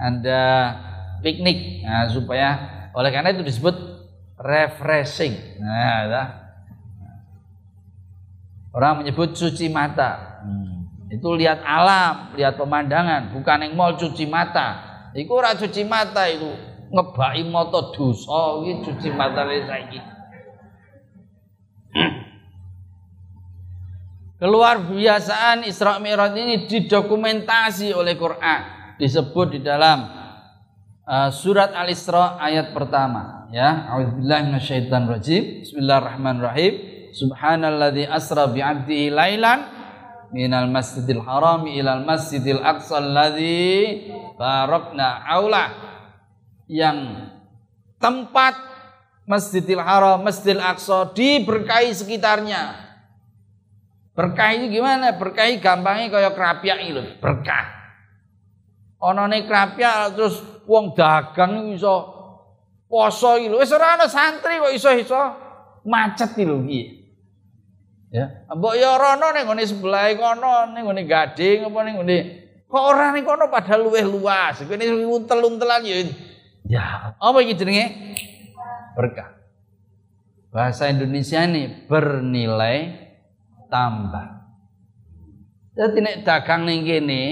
Anda 0.00 0.42
piknik, 1.20 1.84
nah, 1.84 2.08
supaya 2.08 2.48
oleh 2.96 3.12
karena 3.12 3.36
itu 3.36 3.44
disebut 3.44 3.76
refreshing. 4.40 5.60
Nah, 5.60 6.08
ya. 6.08 6.22
Orang 8.74 9.04
menyebut 9.04 9.36
cuci 9.38 9.70
mata. 9.70 10.33
Itu 11.14 11.38
lihat 11.38 11.62
alam, 11.62 12.34
lihat 12.34 12.58
pemandangan, 12.58 13.30
bukan 13.30 13.62
yang 13.62 13.78
mau 13.78 13.94
cuci 13.94 14.26
mata. 14.26 14.82
Iku 15.14 15.38
ora 15.38 15.54
cuci 15.54 15.86
mata 15.86 16.26
itu 16.26 16.50
ngebaki 16.90 17.46
moto 17.46 17.94
dosa 17.94 18.58
iki 18.66 18.82
cuci 18.82 19.08
mata 19.14 19.46
saiki. 19.46 20.02
Keluar 24.42 24.90
biasaan 24.90 25.62
Isra 25.62 26.02
Mi'raj 26.02 26.34
ini 26.34 26.66
didokumentasi 26.66 27.94
oleh 27.94 28.18
Quran, 28.18 28.98
disebut 28.98 29.54
di 29.54 29.62
dalam 29.62 30.10
uh, 31.06 31.30
surat 31.30 31.70
Al-Isra 31.70 32.42
ayat 32.42 32.74
pertama, 32.74 33.46
ya. 33.54 33.86
A'udzubillahi 33.94 34.50
minasyaitonirrajim. 34.50 35.62
Bismillahirrahmanirrahim. 35.62 36.72
Subhanalladzi 37.14 38.10
asra 38.10 38.50
bi'abdihi 38.50 39.14
lailan 39.14 39.73
minal 40.32 40.70
masjidil 40.70 41.20
harami 41.20 41.76
ilal 41.76 42.06
masjidil 42.06 42.62
aqsa 42.62 43.02
alladzi 43.02 44.08
barakna 44.38 45.24
aula 45.28 45.64
yang 46.68 47.28
tempat 48.00 48.74
Masjidil 49.24 49.80
Haram, 49.80 50.20
Masjidil 50.20 50.60
Aqsa 50.60 51.08
diberkahi 51.16 51.96
sekitarnya. 51.96 52.76
Berkah 54.12 54.52
ini 54.52 54.70
gimana? 54.70 55.16
Berkah 55.16 55.48
gampangnya 55.58 56.12
kayak 56.12 56.36
kerapiak 56.36 56.78
itu, 56.84 57.02
berkah. 57.18 57.66
Onone 59.00 59.48
kerapiak 59.48 60.14
terus 60.14 60.38
wong 60.68 60.94
dagang 60.94 61.72
iso 61.72 62.14
poso 62.86 63.36
lho. 63.36 63.58
Wis 63.58 63.74
ora 63.74 63.98
ana 63.98 64.06
santri 64.06 64.60
kok 64.60 64.72
iso 64.72 64.88
iso 64.94 65.20
macet 65.84 66.36
iki 66.36 66.44
lho 66.46 66.62
Ya, 68.14 68.46
mbok 68.46 68.78
ya 68.78 68.94
rono 68.94 69.34
ning 69.34 69.42
ngene 69.42 69.66
sebelah 69.66 70.14
kono, 70.14 70.70
ning 70.70 70.86
ngene 70.86 71.02
gading 71.02 71.66
apa 71.66 71.78
ning 71.82 71.98
ngene 71.98 72.18
kok 72.70 72.84
ora 72.94 73.10
ning 73.10 73.26
kono 73.26 73.50
padahal 73.50 73.90
luweh 73.90 74.06
luas. 74.06 74.62
Kene 74.62 74.86
untel-untelan 75.02 75.82
ya. 75.82 76.06
Ya, 76.62 76.86
apa 77.18 77.38
iki 77.42 77.58
jenenge? 77.58 78.14
Berkah. 78.94 79.34
Bahasa 80.54 80.94
Indonesia 80.94 81.42
ini 81.42 81.90
bernilai 81.90 82.94
tambah. 83.66 84.46
Jadi 85.74 85.98
nek 85.98 86.16
dagang 86.22 86.70
ning 86.70 86.86
kene 86.86 87.22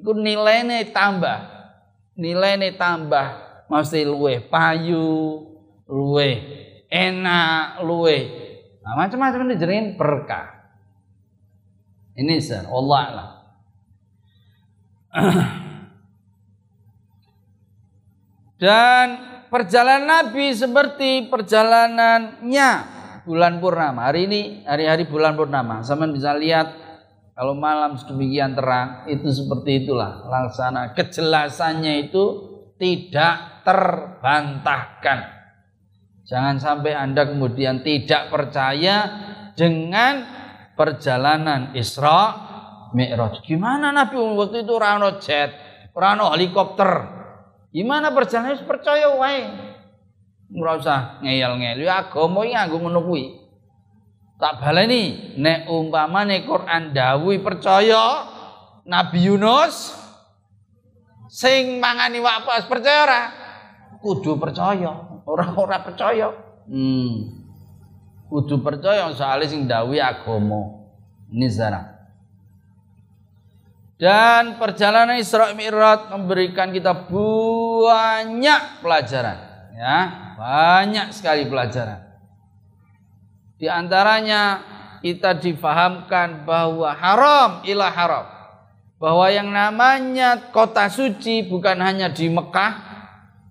iku 0.00 0.16
nilaine 0.16 0.88
tambah. 0.96 1.44
Nilaine 2.16 2.72
tambah 2.80 3.36
mesti 3.68 4.08
luweh 4.08 4.40
payu, 4.48 5.44
luweh 5.84 6.36
enak, 6.88 7.84
luweh 7.84 8.41
Nah, 8.82 8.98
macam-macam 8.98 9.46
ini 9.46 9.54
jadiin 9.58 9.94
berkah. 9.94 10.62
Ini 12.18 12.34
sir, 12.42 12.66
Allah 12.66 13.04
lah. 13.14 13.30
Dan 18.62 19.06
perjalanan 19.50 20.06
Nabi 20.06 20.54
seperti 20.54 21.26
perjalanannya 21.26 22.70
bulan 23.26 23.58
purnama. 23.58 24.10
Hari 24.10 24.20
ini 24.28 24.40
hari-hari 24.66 25.06
bulan 25.06 25.34
purnama. 25.34 25.82
Sama 25.82 26.06
bisa 26.10 26.34
lihat 26.34 26.74
kalau 27.32 27.56
malam 27.56 27.96
sedemikian 27.96 28.52
terang 28.54 29.08
itu 29.08 29.32
seperti 29.32 29.86
itulah 29.86 30.28
laksana 30.28 30.92
kejelasannya 30.94 32.06
itu 32.06 32.24
tidak 32.76 33.64
terbantahkan. 33.64 35.41
Jangan 36.32 36.56
sampai 36.56 36.96
Anda 36.96 37.28
kemudian 37.28 37.84
tidak 37.84 38.32
percaya 38.32 39.04
dengan 39.52 40.24
perjalanan 40.72 41.76
Isra 41.76 42.32
Mi'raj. 42.96 43.44
Gimana 43.44 43.92
Nabi 43.92 44.16
waktu 44.16 44.64
itu 44.64 44.72
rano 44.80 45.20
jet, 45.20 45.52
rano 45.92 46.32
helikopter. 46.32 46.88
Gimana 47.68 48.16
perjalanan 48.16 48.64
percaya 48.64 49.12
wae. 49.12 49.44
Ora 50.56 50.80
usah 50.80 51.00
ngeyel-ngeyel. 51.20 51.84
Ya 51.84 52.08
agama 52.08 52.48
iki 52.48 52.56
nganggo 52.56 52.76
ngono 52.80 53.00
kuwi. 53.04 53.24
Tak 54.40 54.64
baleni 54.64 55.36
nek 55.36 55.68
umpamane 55.68 56.48
Quran 56.48 56.96
dawuh 56.96 57.36
percaya 57.44 58.24
Nabi 58.88 59.28
Yunus 59.28 59.92
sing 61.28 61.76
mangani 61.76 62.24
wapas 62.24 62.64
percaya 62.64 63.00
ora? 63.04 63.22
Kudu 64.00 64.40
percaya. 64.40 65.11
Orang-orang 65.22 65.82
percaya. 65.86 66.28
Hmm. 66.66 67.42
Kudu 68.32 68.64
percaya 68.64 69.12
soalnya 69.12 69.46
sing 69.46 69.68
dawi 69.68 70.00
agama. 70.00 70.82
Ini. 71.32 71.48
Dan 74.02 74.58
perjalanan 74.58 75.14
Isra 75.14 75.54
Mi'raj 75.54 76.10
memberikan 76.10 76.74
kita 76.74 77.06
banyak 77.06 78.82
pelajaran, 78.82 79.38
ya, 79.78 79.98
banyak 80.34 81.14
sekali 81.14 81.46
pelajaran. 81.46 82.02
Di 83.62 83.70
antaranya 83.70 84.58
kita 85.06 85.38
difahamkan 85.38 86.42
bahwa 86.42 86.90
haram 86.98 87.50
ilah 87.62 87.94
haram. 87.94 88.26
Bahwa 88.98 89.30
yang 89.30 89.54
namanya 89.54 90.50
kota 90.50 90.90
suci 90.90 91.46
bukan 91.46 91.78
hanya 91.78 92.10
di 92.10 92.26
Mekah, 92.26 92.91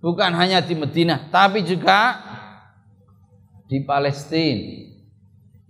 bukan 0.01 0.33
hanya 0.35 0.59
di 0.59 0.73
Madinah 0.73 1.29
tapi 1.29 1.63
juga 1.63 2.17
di 3.69 3.79
Palestina 3.85 4.89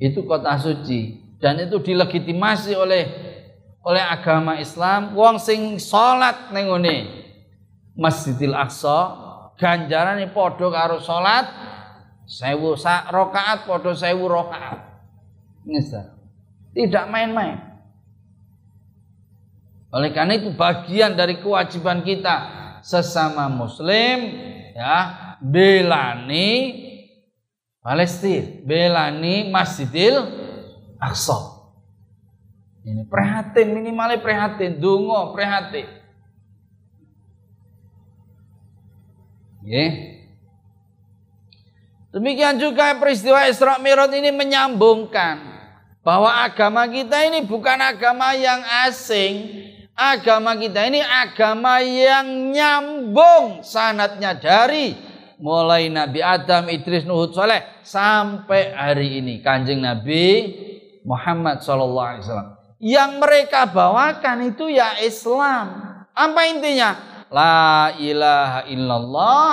itu 0.01 0.25
kota 0.25 0.57
suci 0.57 1.21
dan 1.37 1.61
itu 1.61 1.77
dilegitimasi 1.77 2.73
oleh 2.73 3.03
oleh 3.85 4.01
agama 4.01 4.57
Islam 4.57 5.13
wong 5.13 5.37
sing 5.37 5.77
salat 5.77 6.49
ning 6.49 6.71
Masjidil 7.91 8.55
Aqsa 8.55 9.19
ganjarane 9.59 10.31
padha 10.31 10.71
karo 10.71 10.97
salat 11.03 11.45
Sewu 12.31 12.79
sak 12.79 13.11
rokaat 13.11 13.67
podo 13.67 13.91
sewu 13.91 14.31
rokaat. 14.31 14.79
Nisa. 15.67 16.15
Tidak 16.71 17.11
main-main. 17.11 17.59
Oleh 19.91 20.15
karena 20.15 20.39
itu 20.39 20.55
bagian 20.55 21.19
dari 21.19 21.43
kewajiban 21.43 21.99
kita 22.07 22.60
sesama 22.81 23.47
muslim 23.47 24.17
ya 24.73 25.37
belani 25.41 26.49
Palestina, 27.81 28.61
belani 28.61 29.49
Masjidil 29.49 30.21
Aqsa. 31.01 31.65
Ini 32.85 33.05
prihatin 33.09 33.73
minimalnya 33.73 34.21
prihatin, 34.21 34.77
dungo 34.77 35.33
prihatin. 35.33 35.85
Yeah. 39.61 40.21
Demikian 42.11 42.57
juga 42.57 42.97
peristiwa 42.97 43.45
Isra 43.45 43.77
Mi'raj 43.77 44.11
ini 44.11 44.33
menyambungkan 44.33 45.37
bahwa 46.01 46.43
agama 46.43 46.83
kita 46.89 47.23
ini 47.29 47.45
bukan 47.45 47.77
agama 47.79 48.33
yang 48.35 48.59
asing. 48.83 49.69
Agama 49.95 50.57
kita 50.57 50.87
ini 50.87 51.03
agama 51.03 51.83
yang 51.83 52.55
nyambung 52.55 53.61
sanatnya 53.61 54.33
dari 54.33 54.95
mulai 55.41 55.89
Nabi 55.89 56.21
Adam, 56.21 56.69
Idris, 56.69 57.03
Nuhud, 57.03 57.33
Soleh 57.33 57.81
sampai 57.81 58.71
hari 58.71 59.19
ini 59.19 59.41
kanjeng 59.41 59.81
Nabi 59.81 60.53
Muhammad 61.03 61.65
Sallallahu 61.65 62.07
Alaihi 62.07 62.23
Wasallam. 62.23 62.51
Yang 62.81 63.11
mereka 63.21 63.69
bawakan 63.69 64.37
itu 64.53 64.69
ya 64.69 64.97
Islam. 65.01 65.65
Apa 66.13 66.41
intinya? 66.49 66.97
La 67.29 67.93
ilaha 67.97 68.65
illallah 68.69 69.49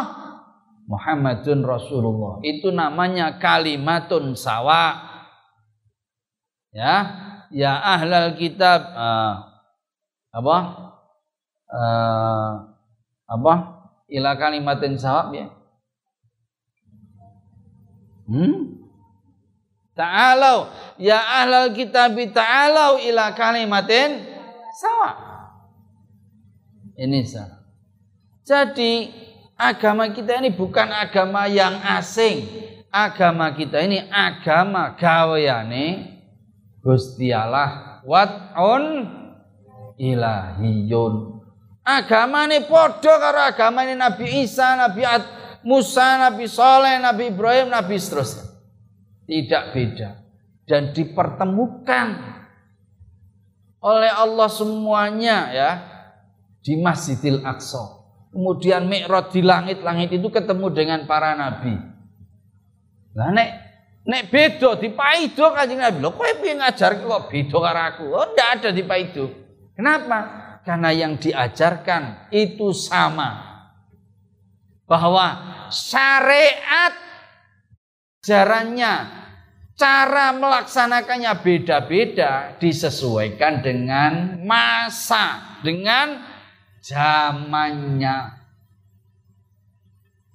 Muhammadun 0.89 1.61
Rasulullah. 1.61 2.41
Itu 2.41 2.73
namanya 2.73 3.37
kalimatun 3.37 4.33
sawa. 4.33 5.09
Ya, 6.73 6.95
ya 7.53 7.81
ahlal 7.81 8.37
kitab 8.37 8.93
uh, 8.93 9.48
apa? 10.33 10.57
Uh, 11.69 12.53
apa? 13.29 13.55
Ila 14.09 14.37
kalimatin 14.41 14.97
sawab 14.97 15.37
ya. 15.37 15.53
Hmm? 18.29 18.77
Ta'alau 19.97 20.71
ya 21.01 21.19
ahlal 21.43 21.75
kitab 21.75 22.15
ta'alau 22.15 23.03
ila 23.03 23.35
kalimatin 23.35 24.23
sawa. 24.79 25.11
Ini 26.95 27.25
salah. 27.27 27.67
Jadi 28.47 29.11
agama 29.59 30.09
kita 30.15 30.39
ini 30.39 30.55
bukan 30.55 30.89
agama 30.89 31.51
yang 31.51 31.83
asing. 31.99 32.47
Agama 32.89 33.53
kita 33.53 33.85
ini 33.85 34.01
agama 34.09 34.97
gaweane 34.97 36.17
Gusti 36.81 37.29
Allah 37.29 38.01
wat'un 38.09 38.85
ilahiyun. 39.99 41.43
Agama 41.83 42.45
ini 42.47 42.63
podo 42.69 43.13
karo 43.19 43.49
ini 43.85 43.97
Nabi 43.97 44.45
Isa, 44.45 44.77
Nabi 44.77 45.03
Musa, 45.65 46.21
Nabi 46.21 46.47
Soleh, 46.47 47.01
Nabi 47.01 47.33
Ibrahim, 47.33 47.73
Nabi 47.73 47.99
seterusnya. 47.99 48.45
Tidak 49.29 49.65
beda. 49.75 50.09
Dan 50.69 50.93
dipertemukan 50.93 52.09
oleh 53.81 54.13
Allah 54.13 54.49
semuanya 54.53 55.39
ya 55.53 55.71
di 56.61 56.77
Masjidil 56.77 57.41
Aqsa. 57.41 57.99
Kemudian 58.29 58.85
Mi'raj 58.85 59.33
di 59.33 59.41
langit-langit 59.41 60.13
itu 60.13 60.29
ketemu 60.29 60.69
dengan 60.69 61.09
para 61.09 61.33
nabi. 61.33 61.73
Lah 63.17 63.33
nek 63.33 63.49
nek 64.05 64.29
beda 64.29 64.77
di 64.77 64.93
paido 64.93 65.57
Kanjeng 65.57 65.81
Nabi. 65.81 65.99
Lho 66.05 66.13
kowe 66.13 66.29
piye 66.37 66.61
ngajar 66.61 67.01
kok 67.01 67.33
beda 67.33 67.57
karo 67.57 67.81
aku? 67.89 68.05
Oh 68.13 68.27
ndak 68.37 68.49
ada 68.61 68.69
di 68.77 68.85
paido. 68.85 69.48
Kenapa? 69.79 70.21
Karena 70.67 70.91
yang 70.91 71.23
diajarkan 71.23 72.35
itu 72.35 72.75
sama. 72.75 73.47
Bahwa 74.91 75.39
syariat 75.71 76.91
jarannya 78.27 79.07
cara 79.79 80.35
melaksanakannya 80.35 81.31
beda-beda 81.47 82.59
disesuaikan 82.59 83.63
dengan 83.63 84.43
masa, 84.43 85.63
dengan 85.63 86.27
zamannya. 86.83 88.35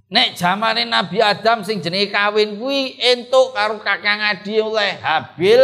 Nek 0.07 0.39
zamane 0.39 0.87
Nabi 0.87 1.19
Adam 1.19 1.67
sing 1.67 1.83
jenenge 1.83 2.13
kawin 2.13 2.55
kuwi 2.61 2.95
entuk 3.01 3.51
karo 3.51 3.81
Kakang 3.83 4.23
Adi 4.23 4.61
oleh 4.61 5.01
Habil, 5.01 5.59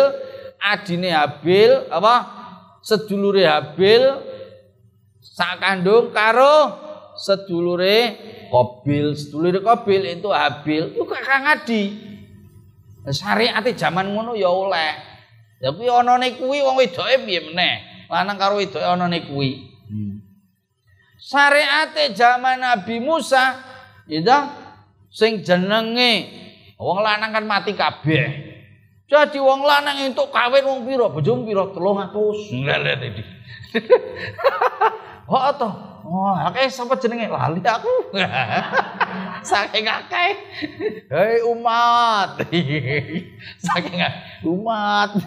adine 0.58 1.13
Habil 1.13 1.70
apa 1.94 2.38
sedulure 2.84 3.46
Habil 3.46 4.04
sak 5.20 5.60
kandung 5.60 6.12
karo 6.15 6.76
sedulure 7.20 8.15
Kobil, 8.50 9.13
sedulure 9.13 9.62
Kobil 9.62 10.02
itu 10.18 10.30
Habil, 10.34 10.98
itu 10.98 11.04
Kakang 11.06 11.46
Adi. 11.46 11.84
Syariate 13.10 13.78
zaman 13.78 14.10
ngono 14.10 14.34
ya 14.34 14.50
oleh. 14.50 14.94
Ya 15.62 15.70
kuwi 15.70 15.86
anane 15.86 16.39
kuwi 16.39 16.63
wong 16.65 16.82
wedoke 16.82 17.13
piye 17.26 17.46
meneh? 17.46 18.08
Lanang 18.10 18.42
karo 18.42 18.58
wedoke 18.58 18.82
anane 18.82 19.28
kuwi. 19.30 19.70
Hmm 19.86 20.30
syariat 21.20 21.92
zaman 22.15 22.63
Nabi 22.63 23.04
Musa 23.04 23.60
gitu 24.08 24.39
sing 25.12 25.44
jenenge 25.44 26.32
wong 26.80 27.04
lanang 27.04 27.36
kan 27.36 27.46
mati 27.46 27.76
kabeh 27.76 28.49
jadi 29.10 29.38
wong 29.41 29.65
lanang 29.65 30.06
untuk 30.06 30.30
kawin 30.30 30.62
wong 30.63 30.86
piro? 30.86 31.10
Bojo 31.10 31.41
piro? 31.41 31.74
300 31.74 32.13
ngelet 32.62 33.00
iki 33.10 33.24
oh 35.30 35.50
to 35.54 35.69
oh 36.10 36.34
akeh 36.50 36.65
sapa 36.74 36.98
jenenge? 36.98 37.30
Lali 37.30 37.62
aku. 37.62 37.93
Saking 39.50 39.86
akeh. 39.86 40.32
Hei 41.08 41.45
umat. 41.45 42.43
Saking 43.65 44.00
umat. 44.50 45.10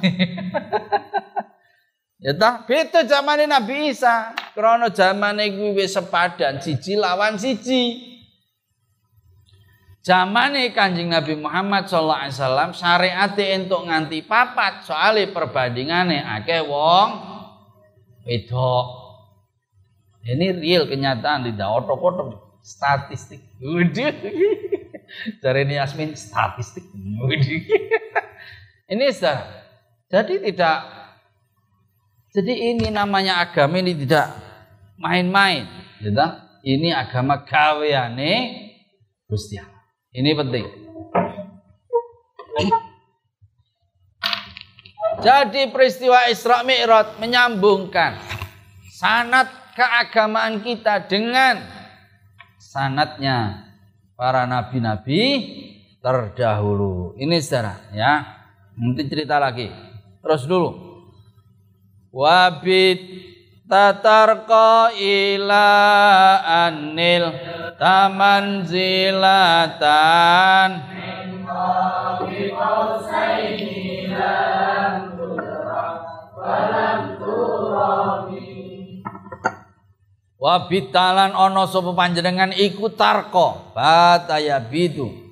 Ya 2.22 2.30
tah 2.38 2.62
beda 2.62 3.02
zamane 3.02 3.50
Nabi 3.50 3.90
Isa. 3.90 4.30
Krana 4.54 4.94
zamane 4.94 5.42
kuwi 5.58 5.82
wis 5.82 5.90
sepadan 5.90 6.62
siji 6.62 6.94
lawan 6.94 7.34
siji. 7.34 8.11
Zamane 10.02 10.74
Kanjeng 10.74 11.14
Nabi 11.14 11.38
Muhammad 11.38 11.86
sallallahu 11.86 12.26
alaihi 12.26 12.34
wasallam 12.34 12.70
syariate 12.74 13.54
entuk 13.54 13.86
nganti 13.86 14.26
papat 14.26 14.82
soalnya 14.82 15.30
perbandingane 15.30 16.18
akeh 16.18 16.66
wong 16.66 17.08
wedok. 18.26 18.86
Ini 20.26 20.58
real 20.58 20.90
kenyataan 20.90 21.46
tidak 21.46 21.70
otok-otok 21.82 22.58
statistik. 22.66 23.42
Waduh. 23.62 24.10
Cari 25.42 25.60
ini 25.66 25.74
Yasmin 25.78 26.18
statistik. 26.18 26.82
Ini 28.92 29.08
sudah. 29.08 29.40
Jadi 30.12 30.44
tidak 30.44 31.02
jadi 32.32 32.72
ini 32.72 32.88
namanya 32.88 33.44
agama 33.44 33.76
ini 33.76 33.92
tidak 33.92 34.32
main-main, 34.96 35.68
gitu. 36.00 36.26
Ini 36.64 36.96
agama 36.96 37.44
gaweane 37.44 38.32
Gusti 39.28 39.60
Allah. 39.60 39.71
Ini 40.12 40.30
penting. 40.36 40.66
Jadi 45.24 45.72
peristiwa 45.72 46.28
Isra 46.28 46.60
Mi'raj 46.60 47.16
menyambungkan 47.16 48.20
sanat 48.92 49.48
keagamaan 49.72 50.60
kita 50.60 51.08
dengan 51.08 51.64
sanatnya 52.60 53.64
para 54.12 54.44
nabi-nabi 54.44 55.24
terdahulu. 56.04 57.16
Ini 57.16 57.40
saudara 57.40 57.80
ya. 57.96 58.12
Nanti 58.76 59.08
cerita 59.08 59.40
lagi. 59.40 59.72
Terus 60.20 60.44
dulu 60.44 60.76
wabit 62.12 63.31
tatarqa 63.72 64.92
ila 64.92 65.68
anil 66.68 67.32
taman 67.80 68.68
zilatan 68.68 69.72
Wabitalan 80.42 81.38
ono 81.38 81.70
sapa 81.70 81.94
panjenengan 81.94 82.50
iku 82.50 82.90
tarko. 82.90 83.70
Bataya 83.78 84.58
bitu 84.58 85.22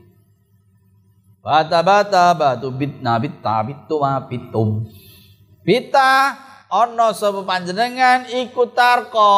bata 1.43 1.81
bata 1.83 2.31
batu 2.37 2.71
bitna 2.71 3.17
bitta 3.19 3.65
bitu 3.65 3.97
bitum 4.29 4.87
bita 5.65 6.37
ana 6.71 7.13
sapa 7.13 7.43
panjenengan 7.43 8.31
iku 8.31 8.71
tarko. 8.71 9.31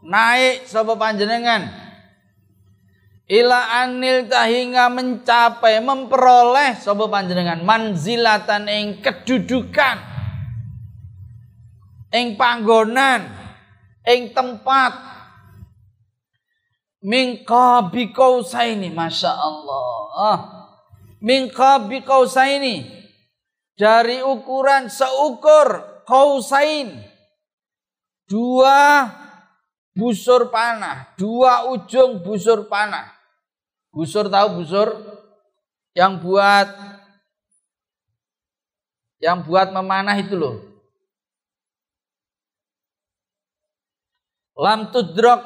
Naik 0.00 0.64
sapa 0.64 0.96
panjenengan? 0.96 1.68
Ila 3.30 3.84
anil 3.84 4.26
hingga 4.26 4.90
mencapai 4.90 5.78
memperoleh 5.84 6.80
sapa 6.80 7.06
panjenengan? 7.06 7.62
Manzilatan 7.62 8.66
ing 8.66 8.86
kedudukan 9.04 9.96
ing 12.10 12.34
panggonan 12.34 13.28
ing 14.08 14.32
tempat. 14.32 15.12
Min 17.00 17.44
qabi 17.48 18.12
qausaini 18.12 18.92
masya 18.92 19.32
Allah 19.32 20.60
min 21.20 21.52
qabi 21.52 22.00
qausaini 22.00 22.88
dari 23.76 24.24
ukuran 24.24 24.88
seukur 24.88 25.89
qausain 26.10 27.06
dua 28.26 29.06
busur 29.94 30.50
panah 30.50 31.14
dua 31.14 31.70
ujung 31.70 32.18
busur 32.26 32.66
panah 32.66 33.20
Busur 33.90 34.30
tahu 34.30 34.62
busur? 34.62 34.88
Yang 35.98 36.12
buat 36.22 36.68
yang 39.20 39.42
buat 39.42 39.74
memanah 39.74 40.16
itu 40.16 40.38
loh. 40.38 40.56
Lam 44.54 44.94
tudrok 44.94 45.42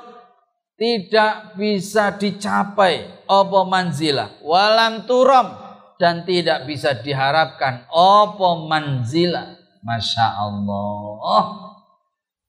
tidak 0.76 1.56
bisa 1.56 2.12
dicapai 2.12 3.24
apa 3.24 3.60
manzilah 3.62 4.42
walam 4.42 5.06
turam 5.06 5.54
dan 6.02 6.26
tidak 6.26 6.66
bisa 6.66 6.98
diharapkan 6.98 7.86
apa 7.88 8.48
manzilah 8.66 9.54
Masya 9.84 10.26
Allah 10.40 11.44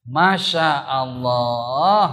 Masya 0.08 0.70
Allah 0.88 2.08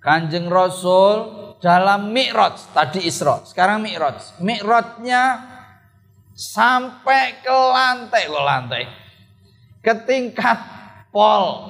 Kanjeng 0.00 0.48
Rasul 0.48 1.40
dalam 1.60 2.16
Mi'raj, 2.16 2.72
tadi 2.72 3.04
Isra, 3.04 3.44
sekarang 3.44 3.84
Mi'raj. 3.84 4.40
Mi'rajnya 4.40 5.44
sampai 6.32 7.44
ke 7.44 7.52
lantai, 7.52 8.24
ke 8.24 8.40
lantai. 8.40 8.84
Ke 9.84 9.92
tingkat 10.08 10.56
pol. 11.12 11.68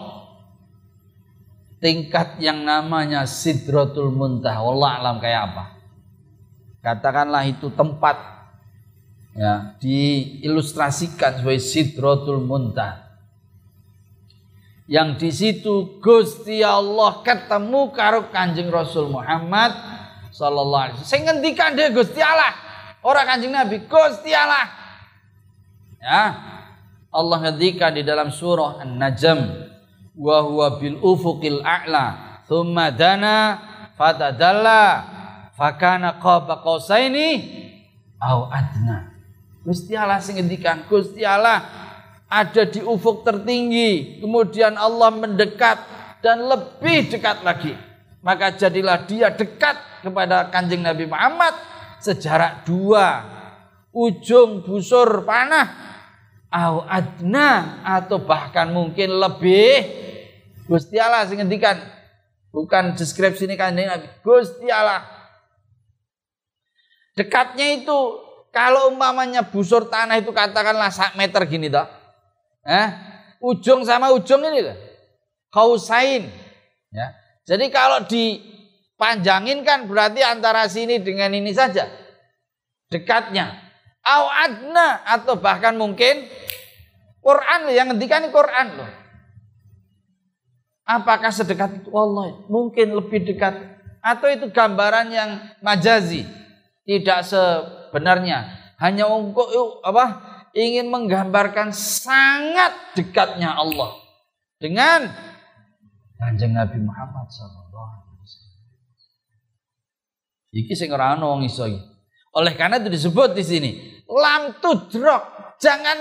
Tingkat 1.83 2.39
yang 2.39 2.63
namanya 2.63 3.27
Sidratul 3.27 4.15
Muntah. 4.15 4.63
Allah 4.63 4.91
alam 5.03 5.17
kayak 5.19 5.43
apa. 5.51 5.65
Katakanlah 6.87 7.45
itu 7.51 7.73
tempat 7.75 8.40
ya 9.35 9.79
diilustrasikan 9.79 11.41
sebagai 11.41 11.63
Sidratul 11.63 12.43
Muntah 12.43 13.11
yang 14.91 15.15
di 15.15 15.31
situ 15.31 16.03
Gusti 16.03 16.67
Allah 16.67 17.23
ketemu 17.23 17.95
karo 17.95 18.27
Kanjeng 18.35 18.75
Rasul 18.75 19.07
Muhammad 19.07 19.71
sallallahu 20.35 20.83
alaihi 20.83 20.99
wasallam. 20.99 21.15
Sing 21.15 21.23
ngendikan 21.23 21.79
dia 21.79 21.95
Gusti 21.95 22.19
Allah, 22.19 22.59
ora 23.07 23.23
Kanjeng 23.23 23.55
Nabi, 23.55 23.87
Gusti 23.87 24.35
Allah. 24.35 24.67
Ya. 26.03 26.23
Allah 27.11 27.39
ngendikan 27.43 27.95
di 27.95 28.07
dalam 28.07 28.31
surah 28.35 28.83
An-Najm, 28.83 29.39
wa 30.15 30.39
huwa 30.47 30.79
bil 30.79 30.99
ufuqil 31.03 31.63
a'la, 31.63 32.39
thumma 32.47 32.95
dana 32.95 33.59
fatadalla 33.99 35.07
fakana 35.59 36.23
qaba 36.23 36.63
qausaini 36.63 37.31
au 38.23 38.47
adna. 38.47 39.10
Gusti 39.61 39.93
Allah 39.93 40.25
sing 40.25 40.41
ngendikan, 40.41 40.89
Gusti 40.89 41.21
Allah 41.21 41.65
ada 42.31 42.63
di 42.65 42.81
ufuk 42.81 43.27
tertinggi, 43.27 44.23
kemudian 44.23 44.79
Allah 44.79 45.11
mendekat 45.13 45.79
dan 46.25 46.47
lebih 46.47 47.13
dekat 47.13 47.45
lagi. 47.45 47.75
Maka 48.21 48.53
jadilah 48.57 49.05
dia 49.05 49.33
dekat 49.33 50.05
kepada 50.05 50.49
kanjeng 50.53 50.85
Nabi 50.85 51.09
Muhammad 51.09 51.57
sejarak 52.01 52.65
dua 52.65 53.25
ujung 53.93 54.65
busur 54.65 55.25
panah 55.25 55.69
au 56.51 56.85
adna 56.85 57.81
atau 57.85 58.23
bahkan 58.23 58.71
mungkin 58.71 59.19
lebih 59.19 59.87
Gusti 60.67 60.97
Allah 61.01 61.27
sing 61.27 61.43
ngendikan 61.43 61.81
bukan 62.55 62.95
deskripsi 62.95 63.51
ini 63.51 63.57
kanjeng 63.59 63.89
Nabi 63.91 64.07
Gusti 64.23 64.69
Allah 64.71 65.05
dekatnya 67.15 67.83
itu 67.83 68.30
kalau 68.51 68.91
umpamanya 68.91 69.47
busur 69.47 69.87
tanah 69.87 70.19
itu 70.19 70.35
katakanlah 70.35 70.91
sak 70.91 71.15
meter 71.15 71.47
gini 71.47 71.71
toh 71.71 71.87
Eh, 72.61 72.89
ujung 73.41 73.89
sama 73.89 74.13
ujung 74.13 74.45
ini 74.45 74.61
loh. 74.61 74.77
Kausain. 75.49 76.29
Ya. 76.93 77.07
Jadi 77.49 77.73
kalau 77.73 78.05
dipanjangin 78.05 79.65
kan 79.65 79.89
berarti 79.89 80.21
antara 80.21 80.69
sini 80.69 81.01
dengan 81.01 81.33
ini 81.33 81.51
saja. 81.57 81.89
Dekatnya. 82.93 83.57
Au 84.05 84.29
adna 84.29 85.05
atau 85.09 85.41
bahkan 85.41 85.77
mungkin 85.77 86.29
Quran 87.21 87.61
yang 87.73 87.93
ngendikan 87.93 88.29
Quran 88.29 88.77
loh. 88.77 88.91
Apakah 90.85 91.31
sedekat 91.31 91.85
itu? 91.85 91.89
Allah 91.95 92.45
mungkin 92.51 92.97
lebih 92.97 93.23
dekat 93.23 93.55
atau 94.01 94.27
itu 94.27 94.49
gambaran 94.51 95.13
yang 95.13 95.31
majazi 95.63 96.27
tidak 96.89 97.23
sebenarnya 97.91 98.71
hanya 98.79 99.11
untuk 99.11 99.51
apa 99.83 100.23
ingin 100.55 100.87
menggambarkan 100.87 101.75
sangat 101.75 102.95
dekatnya 102.95 103.51
Allah 103.59 103.99
dengan 104.63 105.11
Kanjeng 106.15 106.55
Nabi 106.55 106.79
Muhammad 106.79 107.27
sallallahu 107.27 107.91
alaihi 107.91 108.19
wasallam. 108.23 108.61
Iki 110.55 110.75
sing 110.79 110.89
ora 110.95 111.19
ana 111.19 111.27
wong 111.27 111.43
iso 111.43 111.67
Oleh 112.31 112.55
karena 112.55 112.79
itu 112.79 112.95
disebut 112.95 113.35
di 113.35 113.43
sini 113.43 113.71
lam 114.07 114.63
tudrok. 114.63 115.59
Jangan 115.59 115.99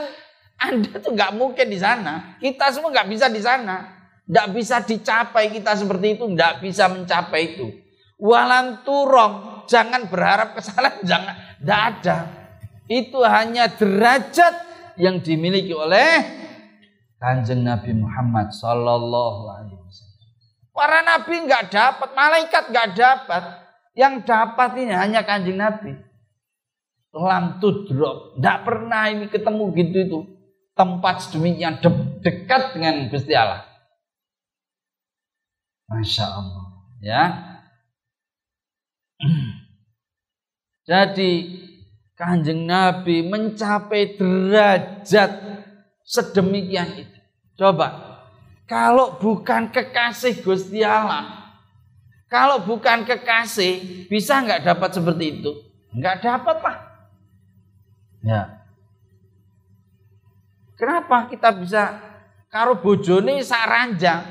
Anda 0.60 1.02
tuh 1.02 1.18
nggak 1.18 1.34
mungkin 1.34 1.72
di 1.72 1.80
sana. 1.82 2.38
Kita 2.38 2.70
semua 2.70 2.94
nggak 2.94 3.10
bisa 3.10 3.26
di 3.32 3.42
sana. 3.42 3.98
Nggak 4.30 4.48
bisa 4.54 4.76
dicapai 4.86 5.50
kita 5.50 5.74
seperti 5.74 6.20
itu, 6.20 6.26
nggak 6.30 6.62
bisa 6.62 6.86
mencapai 6.86 7.56
itu. 7.56 7.66
Walam 8.20 8.84
turong, 8.84 9.66
jangan 9.66 10.12
berharap 10.12 10.54
kesalahan, 10.54 11.02
jangan, 11.10 11.34
nggak 11.60 11.82
ada 11.96 12.18
itu 12.90 13.20
hanya 13.22 13.70
derajat 13.70 14.54
yang 14.98 15.22
dimiliki 15.22 15.72
oleh 15.72 16.26
kanjeng 17.22 17.62
Nabi 17.62 17.94
Muhammad 17.94 18.50
Sallallahu 18.50 19.42
Alaihi 19.48 19.78
Wasallam. 19.78 20.28
Para 20.74 21.00
nabi 21.04 21.36
nggak 21.44 21.70
dapat, 21.70 22.10
malaikat 22.16 22.64
nggak 22.72 22.90
dapat. 22.96 23.44
Yang 23.94 24.14
dapat 24.24 24.70
ini 24.80 24.94
hanya 24.96 25.28
kanjeng 25.28 25.60
Nabi. 25.60 25.92
Lam 27.12 27.60
tudrok, 27.60 28.40
nggak 28.40 28.58
pernah 28.64 29.12
ini 29.12 29.28
ketemu 29.28 29.64
gitu 29.76 29.98
itu 30.08 30.20
tempat 30.78 31.26
sedemikian 31.26 31.84
de 31.84 31.90
dekat 32.24 32.78
dengan 32.78 33.12
Gusti 33.12 33.34
Allah. 33.36 33.68
Masya 35.90 36.26
Allah, 36.32 36.66
ya. 37.02 37.24
Jadi 40.90 41.62
Kanjeng 42.18 42.66
Nabi 42.66 43.22
mencapai 43.22 44.18
derajat 44.18 45.32
sedemikian 46.02 47.06
itu. 47.06 47.20
Coba, 47.54 48.18
kalau 48.66 49.22
bukan 49.22 49.70
kekasih 49.70 50.42
Gusti 50.42 50.82
Allah, 50.82 51.54
kalau 52.26 52.66
bukan 52.66 53.06
kekasih, 53.06 54.06
bisa 54.10 54.42
nggak 54.42 54.66
dapat 54.66 54.90
seperti 54.98 55.26
itu? 55.40 55.52
Nggak 55.94 56.18
dapat 56.26 56.58
lah. 56.58 56.78
Ya. 58.26 58.42
Kenapa 60.74 61.30
kita 61.30 61.54
bisa 61.54 62.02
karo 62.50 62.82
bojone 62.82 63.46
saranjang? 63.46 64.26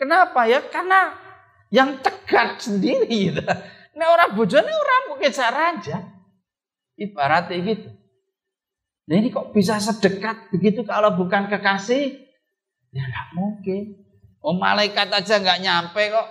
Kenapa 0.00 0.48
ya? 0.48 0.64
Karena 0.64 1.12
yang 1.68 2.00
tegar 2.00 2.56
sendiri 2.56 3.06
gitu. 3.06 3.44
Nah 3.94 4.06
orang 4.10 4.34
bojone 4.34 4.70
orang 4.70 5.02
mungkin 5.14 5.32
saranjang. 5.32 6.04
Ibaratnya 6.98 7.58
gitu. 7.62 7.90
Nah 9.04 9.14
ini 9.20 9.28
kok 9.28 9.52
bisa 9.52 9.78
sedekat 9.78 10.50
begitu 10.50 10.82
kalau 10.86 11.14
bukan 11.14 11.46
kekasih? 11.50 12.24
Ya 12.94 13.02
nggak 13.04 13.28
mungkin. 13.34 13.82
Oh 14.44 14.54
malaikat 14.56 15.10
aja 15.10 15.40
nggak 15.40 15.62
nyampe 15.62 16.02
kok. 16.10 16.28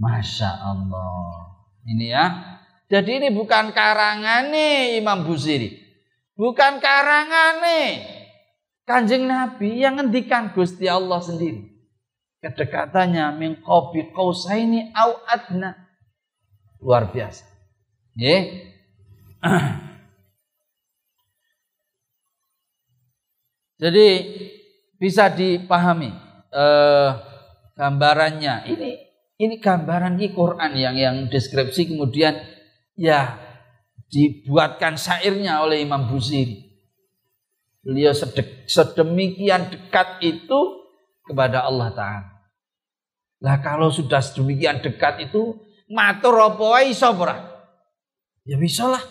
Masya 0.00 0.50
Allah. 0.50 1.54
Ini 1.86 2.06
ya. 2.10 2.26
Jadi 2.88 3.24
ini 3.24 3.28
bukan 3.32 3.72
karangan 3.72 4.52
nih 4.52 5.00
Imam 5.00 5.24
Busiri. 5.24 5.82
Bukan 6.34 6.82
karangan 6.82 7.62
nih. 7.62 7.90
Kanjeng 8.84 9.24
Nabi 9.24 9.80
yang 9.80 9.96
ngendikan 9.96 10.52
Gusti 10.52 10.84
Allah 10.84 11.22
sendiri. 11.22 11.72
Kedekatannya 12.44 13.40
min 13.40 13.56
qausaini 13.64 14.92
au 14.92 15.24
adna. 15.24 15.83
Luar 16.84 17.08
biasa. 17.08 17.48
Yeah. 18.12 18.70
Jadi 23.82 24.06
bisa 25.00 25.32
dipahami 25.32 26.12
eh, 26.52 27.10
gambarannya. 27.74 28.70
Ini 28.70 28.90
Ini 29.34 29.58
gambaran 29.58 30.14
di 30.14 30.30
Quran 30.30 30.78
yang 30.78 30.94
yang 30.94 31.16
deskripsi 31.26 31.90
kemudian 31.90 32.38
ya 32.94 33.34
dibuatkan 34.06 34.94
syairnya 34.94 35.58
oleh 35.58 35.82
Imam 35.82 36.06
Busiri. 36.06 36.70
Beliau 37.82 38.14
sedemikian 38.14 39.74
dekat 39.74 40.22
itu 40.22 40.86
kepada 41.26 41.66
Allah 41.66 41.90
Ta'ala. 41.90 42.30
Lah 43.42 43.58
kalau 43.58 43.90
sudah 43.90 44.22
sedemikian 44.22 44.78
dekat 44.78 45.26
itu 45.26 45.58
matur 45.88 46.36
apa 46.40 46.84
iso 46.84 47.08
ora? 47.12 47.36
Ya 48.44 48.56
bisa 48.60 48.88
lah. 48.88 49.02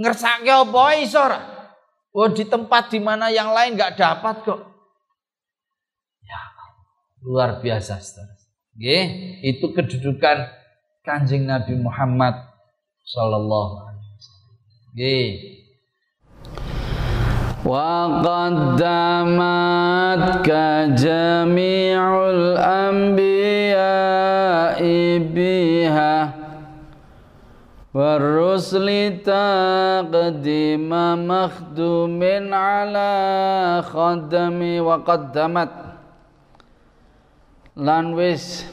Ngersake 0.00 0.48
apa 0.48 0.82
iso 1.00 1.20
ora? 1.20 1.40
Oh 2.10 2.26
di 2.26 2.42
tempat 2.42 2.90
di 2.90 2.98
mana 2.98 3.30
yang 3.30 3.54
lain 3.54 3.78
nggak 3.78 3.94
dapat 3.94 4.42
kok. 4.42 4.60
Ya 6.24 6.40
luar 7.22 7.62
biasa. 7.62 8.00
Oke, 8.74 8.98
itu 9.44 9.66
kedudukan 9.76 10.48
Kanjeng 11.04 11.44
Nabi 11.44 11.76
Muhammad 11.76 12.32
sallallahu 13.04 13.72
alaihi 13.84 14.10
wasallam. 14.16 14.52
Oke. 17.69 17.69
وقدمتك 19.25 20.49
جميع 21.01 22.01
الأنبياء 22.29 23.81
بها 25.35 26.17
والرسل 27.93 28.87
تقديم 29.25 30.91
مخدوم 31.27 32.21
على 32.53 33.11
خدم 33.89 34.59
وقدمت 34.85 35.73
lan 37.75 38.15
wis 38.15 38.63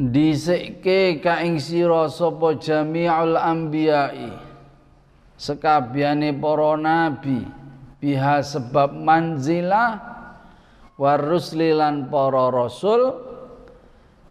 dhisike 0.00 1.20
ka 1.20 1.44
ing 1.44 1.60
sira 1.60 2.08
sapa 2.08 2.56
jami'ul 2.56 3.36
anbiya'i 3.36 4.43
sekabiane 5.35 6.31
para 6.35 6.75
nabi 6.79 7.43
biha 7.99 8.39
sebab 8.43 8.95
manzilah 8.95 9.99
warusli 10.95 11.75
lan 11.75 12.07
para 12.07 12.47
rasul 12.51 13.13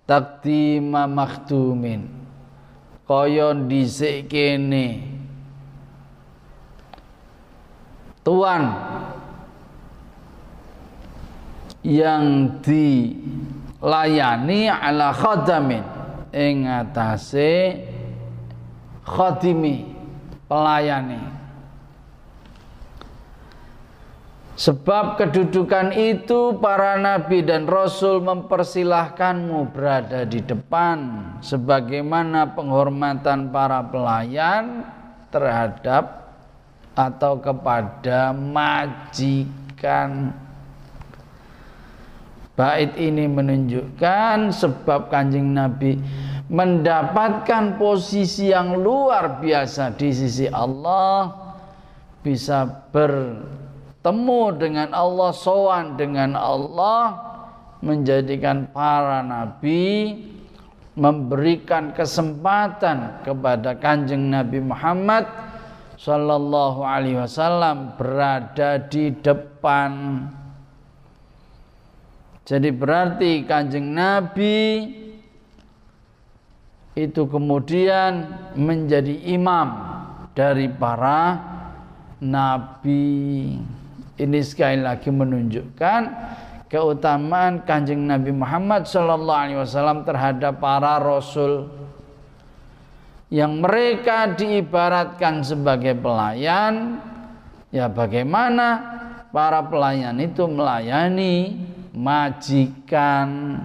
takdima 0.08 1.08
makhdumin. 1.08 2.24
Kaya 3.04 3.52
dhisik 3.52 4.32
kene. 4.32 5.12
Tuan 8.24 8.64
yang 11.84 12.48
dilayani 12.64 14.72
ala 14.72 15.12
khadamin 15.12 15.84
ing 16.32 16.64
atase 16.64 17.84
khadimi 19.04 19.93
pelayani. 20.48 21.44
Sebab 24.54 25.18
kedudukan 25.18 25.90
itu 25.98 26.54
para 26.62 26.94
nabi 26.94 27.42
dan 27.42 27.66
rasul 27.66 28.22
mempersilahkanmu 28.22 29.74
berada 29.74 30.22
di 30.22 30.38
depan 30.38 31.26
sebagaimana 31.42 32.54
penghormatan 32.54 33.50
para 33.50 33.82
pelayan 33.82 34.86
terhadap 35.34 36.30
atau 36.94 37.34
kepada 37.42 38.30
majikan. 38.30 40.30
Bait 42.54 42.94
ini 42.94 43.26
menunjukkan 43.26 44.54
sebab 44.54 45.10
kanjeng 45.10 45.50
Nabi 45.50 45.98
mendapatkan 46.54 47.74
posisi 47.74 48.54
yang 48.54 48.78
luar 48.78 49.42
biasa 49.42 49.98
di 49.98 50.14
sisi 50.14 50.46
Allah 50.46 51.34
bisa 52.22 52.62
bertemu 52.94 54.42
dengan 54.54 54.88
Allah 54.94 55.34
sowan 55.34 55.98
dengan 55.98 56.38
Allah 56.38 57.18
menjadikan 57.82 58.70
para 58.70 59.18
nabi 59.26 60.14
memberikan 60.94 61.90
kesempatan 61.90 63.26
kepada 63.26 63.74
kanjeng 63.74 64.30
Nabi 64.30 64.62
Muhammad 64.62 65.26
Sallallahu 65.98 66.86
Alaihi 66.86 67.18
Wasallam 67.18 67.98
berada 67.98 68.78
di 68.78 69.10
depan. 69.10 70.22
Jadi 72.46 72.70
berarti 72.70 73.42
kanjeng 73.42 73.90
Nabi 73.90 74.86
itu 76.94 77.26
kemudian 77.26 78.26
menjadi 78.54 79.18
imam 79.34 79.68
dari 80.34 80.70
para 80.70 81.42
nabi. 82.22 83.58
Ini 84.14 84.40
sekali 84.46 84.78
lagi 84.78 85.10
menunjukkan 85.10 86.00
keutamaan 86.70 87.66
kanjeng 87.66 88.06
Nabi 88.06 88.30
Muhammad 88.30 88.86
Shallallahu 88.86 89.42
Alaihi 89.46 89.58
Wasallam 89.58 90.06
terhadap 90.06 90.62
para 90.62 91.02
rasul 91.02 91.66
yang 93.26 93.58
mereka 93.58 94.30
diibaratkan 94.38 95.42
sebagai 95.42 95.98
pelayan. 95.98 97.02
Ya 97.74 97.90
bagaimana 97.90 98.78
para 99.34 99.66
pelayan 99.66 100.14
itu 100.22 100.46
melayani 100.46 101.58
majikan. 101.90 103.58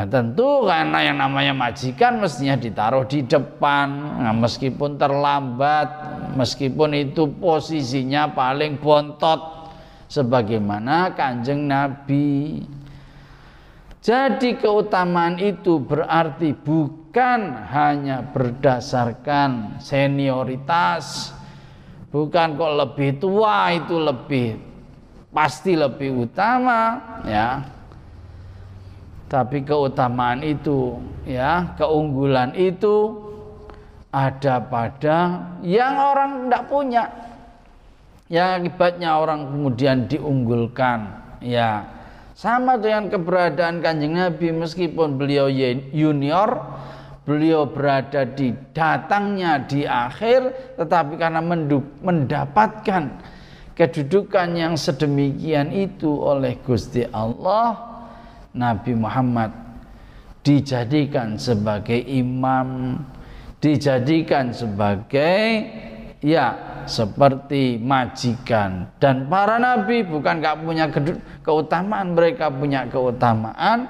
Nah, 0.00 0.08
tentu 0.08 0.64
karena 0.64 1.04
yang 1.04 1.20
namanya 1.20 1.52
majikan 1.52 2.24
mestinya 2.24 2.56
ditaruh 2.56 3.04
di 3.04 3.20
depan, 3.20 4.16
nah, 4.24 4.32
meskipun 4.32 4.96
terlambat, 4.96 5.88
meskipun 6.40 6.96
itu 6.96 7.28
posisinya 7.36 8.32
paling 8.32 8.80
bontot, 8.80 9.68
sebagaimana 10.08 11.12
kanjeng 11.12 11.68
Nabi. 11.68 12.64
Jadi 14.00 14.56
keutamaan 14.56 15.36
itu 15.36 15.84
berarti 15.84 16.56
bukan 16.56 17.60
hanya 17.68 18.24
berdasarkan 18.24 19.84
senioritas, 19.84 21.36
bukan 22.08 22.56
kok 22.56 22.72
lebih 22.88 23.20
tua 23.20 23.68
itu 23.76 24.00
lebih 24.00 24.56
pasti 25.28 25.76
lebih 25.76 26.24
utama 26.24 26.96
ya 27.28 27.79
tapi 29.30 29.62
keutamaan 29.62 30.42
itu 30.42 30.98
ya 31.22 31.78
keunggulan 31.78 32.50
itu 32.58 33.14
ada 34.10 34.58
pada 34.58 35.18
yang 35.62 35.94
orang 35.94 36.30
tidak 36.50 36.64
punya. 36.66 37.04
Yang 38.30 38.48
akibatnya 38.62 39.10
orang 39.18 39.50
kemudian 39.50 40.06
diunggulkan 40.10 40.98
ya. 41.42 41.86
Sama 42.34 42.78
dengan 42.78 43.10
keberadaan 43.10 43.82
kanjeng 43.82 44.18
Nabi 44.18 44.50
meskipun 44.54 45.18
beliau 45.18 45.46
junior 45.94 46.62
beliau 47.22 47.68
berada 47.68 48.24
di 48.26 48.50
datangnya 48.74 49.60
di 49.62 49.84
akhir 49.84 50.74
tetapi 50.80 51.20
karena 51.20 51.44
mendapatkan 52.00 53.02
kedudukan 53.76 54.48
yang 54.56 54.74
sedemikian 54.74 55.68
itu 55.70 56.08
oleh 56.08 56.56
Gusti 56.64 57.04
Allah 57.12 57.89
Nabi 58.54 58.92
Muhammad 58.96 59.52
dijadikan 60.40 61.36
sebagai 61.36 62.00
imam 62.00 62.96
dijadikan 63.60 64.56
sebagai 64.56 65.68
ya 66.24 66.56
seperti 66.88 67.76
majikan 67.76 68.88
dan 68.96 69.28
para 69.28 69.60
nabi 69.60 70.00
bukan 70.00 70.40
gak 70.40 70.64
punya 70.64 70.88
keutamaan 71.44 72.16
mereka 72.16 72.48
punya 72.48 72.88
keutamaan 72.88 73.84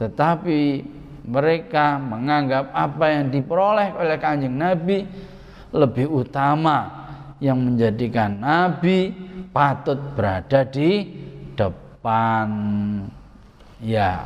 tetapi 0.00 0.88
mereka 1.28 2.00
menganggap 2.00 2.72
apa 2.72 3.04
yang 3.12 3.28
diperoleh 3.28 3.92
oleh 3.92 4.16
kanjeng 4.16 4.56
nabi 4.56 5.04
lebih 5.68 6.08
utama 6.08 7.08
yang 7.38 7.58
menjadikan 7.60 8.38
Nabi 8.38 9.14
patut 9.54 9.98
berada 10.14 10.66
di 10.66 11.06
depan. 11.54 12.48
Ya. 13.78 14.18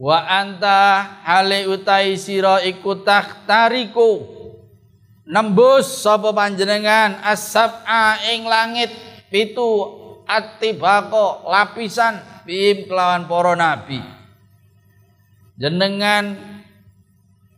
Wa 0.00 0.18
anta 0.24 1.04
hale 1.22 1.68
utai 1.68 2.16
sira 2.16 2.64
iku 2.64 3.04
tariku 3.46 4.24
nembus 5.28 6.02
sapa 6.02 6.32
panjenengan 6.34 7.20
asab'a 7.22 8.18
ing 8.32 8.48
langit. 8.48 8.90
Pitu 9.32 9.64
atibako 10.28 11.48
lapisan 11.48 12.20
bim 12.44 12.84
kelawan 12.84 13.24
para 13.24 13.56
nabi. 13.56 14.00
Jenengan 15.56 16.36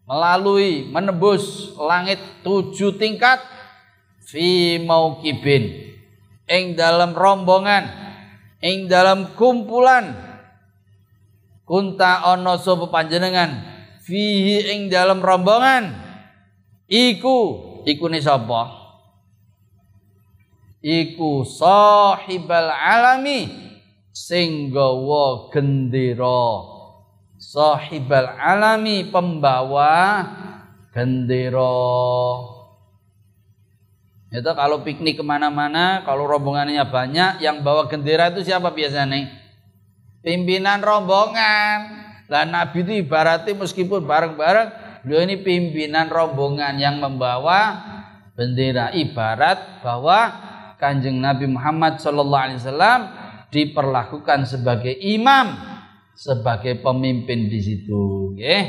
melalui 0.05 0.87
menembus 0.87 1.75
langit 1.81 2.21
tujuh 2.45 2.95
tingkat 2.95 3.41
fi 4.23 4.79
maukibin. 4.83 5.95
Ing 6.45 6.77
dalam 6.77 7.17
rombongan 7.17 7.89
ing 8.61 8.89
dalam 8.89 9.33
kumpulan 9.37 10.24
kunta 11.65 12.33
ono 12.37 12.57
sapa 12.61 12.89
panjenengan. 12.89 13.65
Fihi 14.05 14.69
ing 14.77 14.81
dalam 14.93 15.25
rombongan. 15.25 15.97
Iku 16.89 17.37
iku 17.89 18.05
ne 18.13 18.21
sapa? 18.21 18.85
Iku 20.85 21.49
sahibal 21.49 22.69
alami 22.69 23.49
sing 24.13 24.69
gawa 24.69 25.49
gendera. 25.49 26.71
Sahibal 27.41 28.37
alami 28.37 29.09
pembawa 29.09 30.25
gendera. 30.93 31.73
Itu 34.35 34.51
kalau 34.59 34.83
piknik 34.83 35.15
ke 35.15 35.25
mana-mana, 35.25 36.03
kalau 36.03 36.27
rombongannya 36.27 36.83
banyak, 36.91 37.39
yang 37.39 37.63
bawa 37.63 37.87
gendera 37.87 38.35
itu 38.35 38.43
siapa 38.43 38.75
biasanya? 38.75 39.44
Pimpinan 40.25 40.81
rombongan. 40.81 42.01
Lah 42.33 42.49
Nabi 42.49 42.81
itu 42.81 43.05
ibaratnya 43.05 43.53
meskipun 43.53 44.09
bareng-bareng, 44.09 44.69
beliau 45.05 45.21
ini 45.29 45.37
pimpinan 45.45 46.09
rombongan 46.09 46.81
yang 46.81 46.97
membawa 46.97 47.77
bendera. 48.33 48.89
Ibarat 48.97 49.85
bahwa 49.85 50.33
kanjeng 50.81 51.21
Nabi 51.21 51.45
Muhammad 51.45 52.01
SAW 52.01 52.41
diperlakukan 53.53 54.49
sebagai 54.49 54.97
imam, 54.97 55.61
sebagai 56.17 56.81
pemimpin 56.81 57.53
di 57.53 57.61
situ. 57.61 58.33
Okay? 58.33 58.61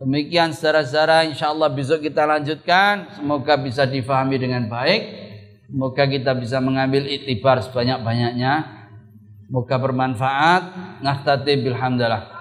Demikian 0.00 0.56
secara-secara 0.56 1.28
insya 1.28 1.52
Allah 1.52 1.68
besok 1.68 2.00
kita 2.00 2.24
lanjutkan. 2.24 3.20
Semoga 3.20 3.60
bisa 3.60 3.84
difahami 3.84 4.40
dengan 4.40 4.64
baik. 4.64 5.28
Semoga 5.68 6.08
kita 6.08 6.32
bisa 6.32 6.56
mengambil 6.56 7.04
itibar 7.04 7.60
sebanyak-banyaknya. 7.60 8.79
Semoga 9.50 9.82
bermanfaat. 9.82 10.62
Nahtati 11.02 11.58
bilhamdalah. 11.66 12.39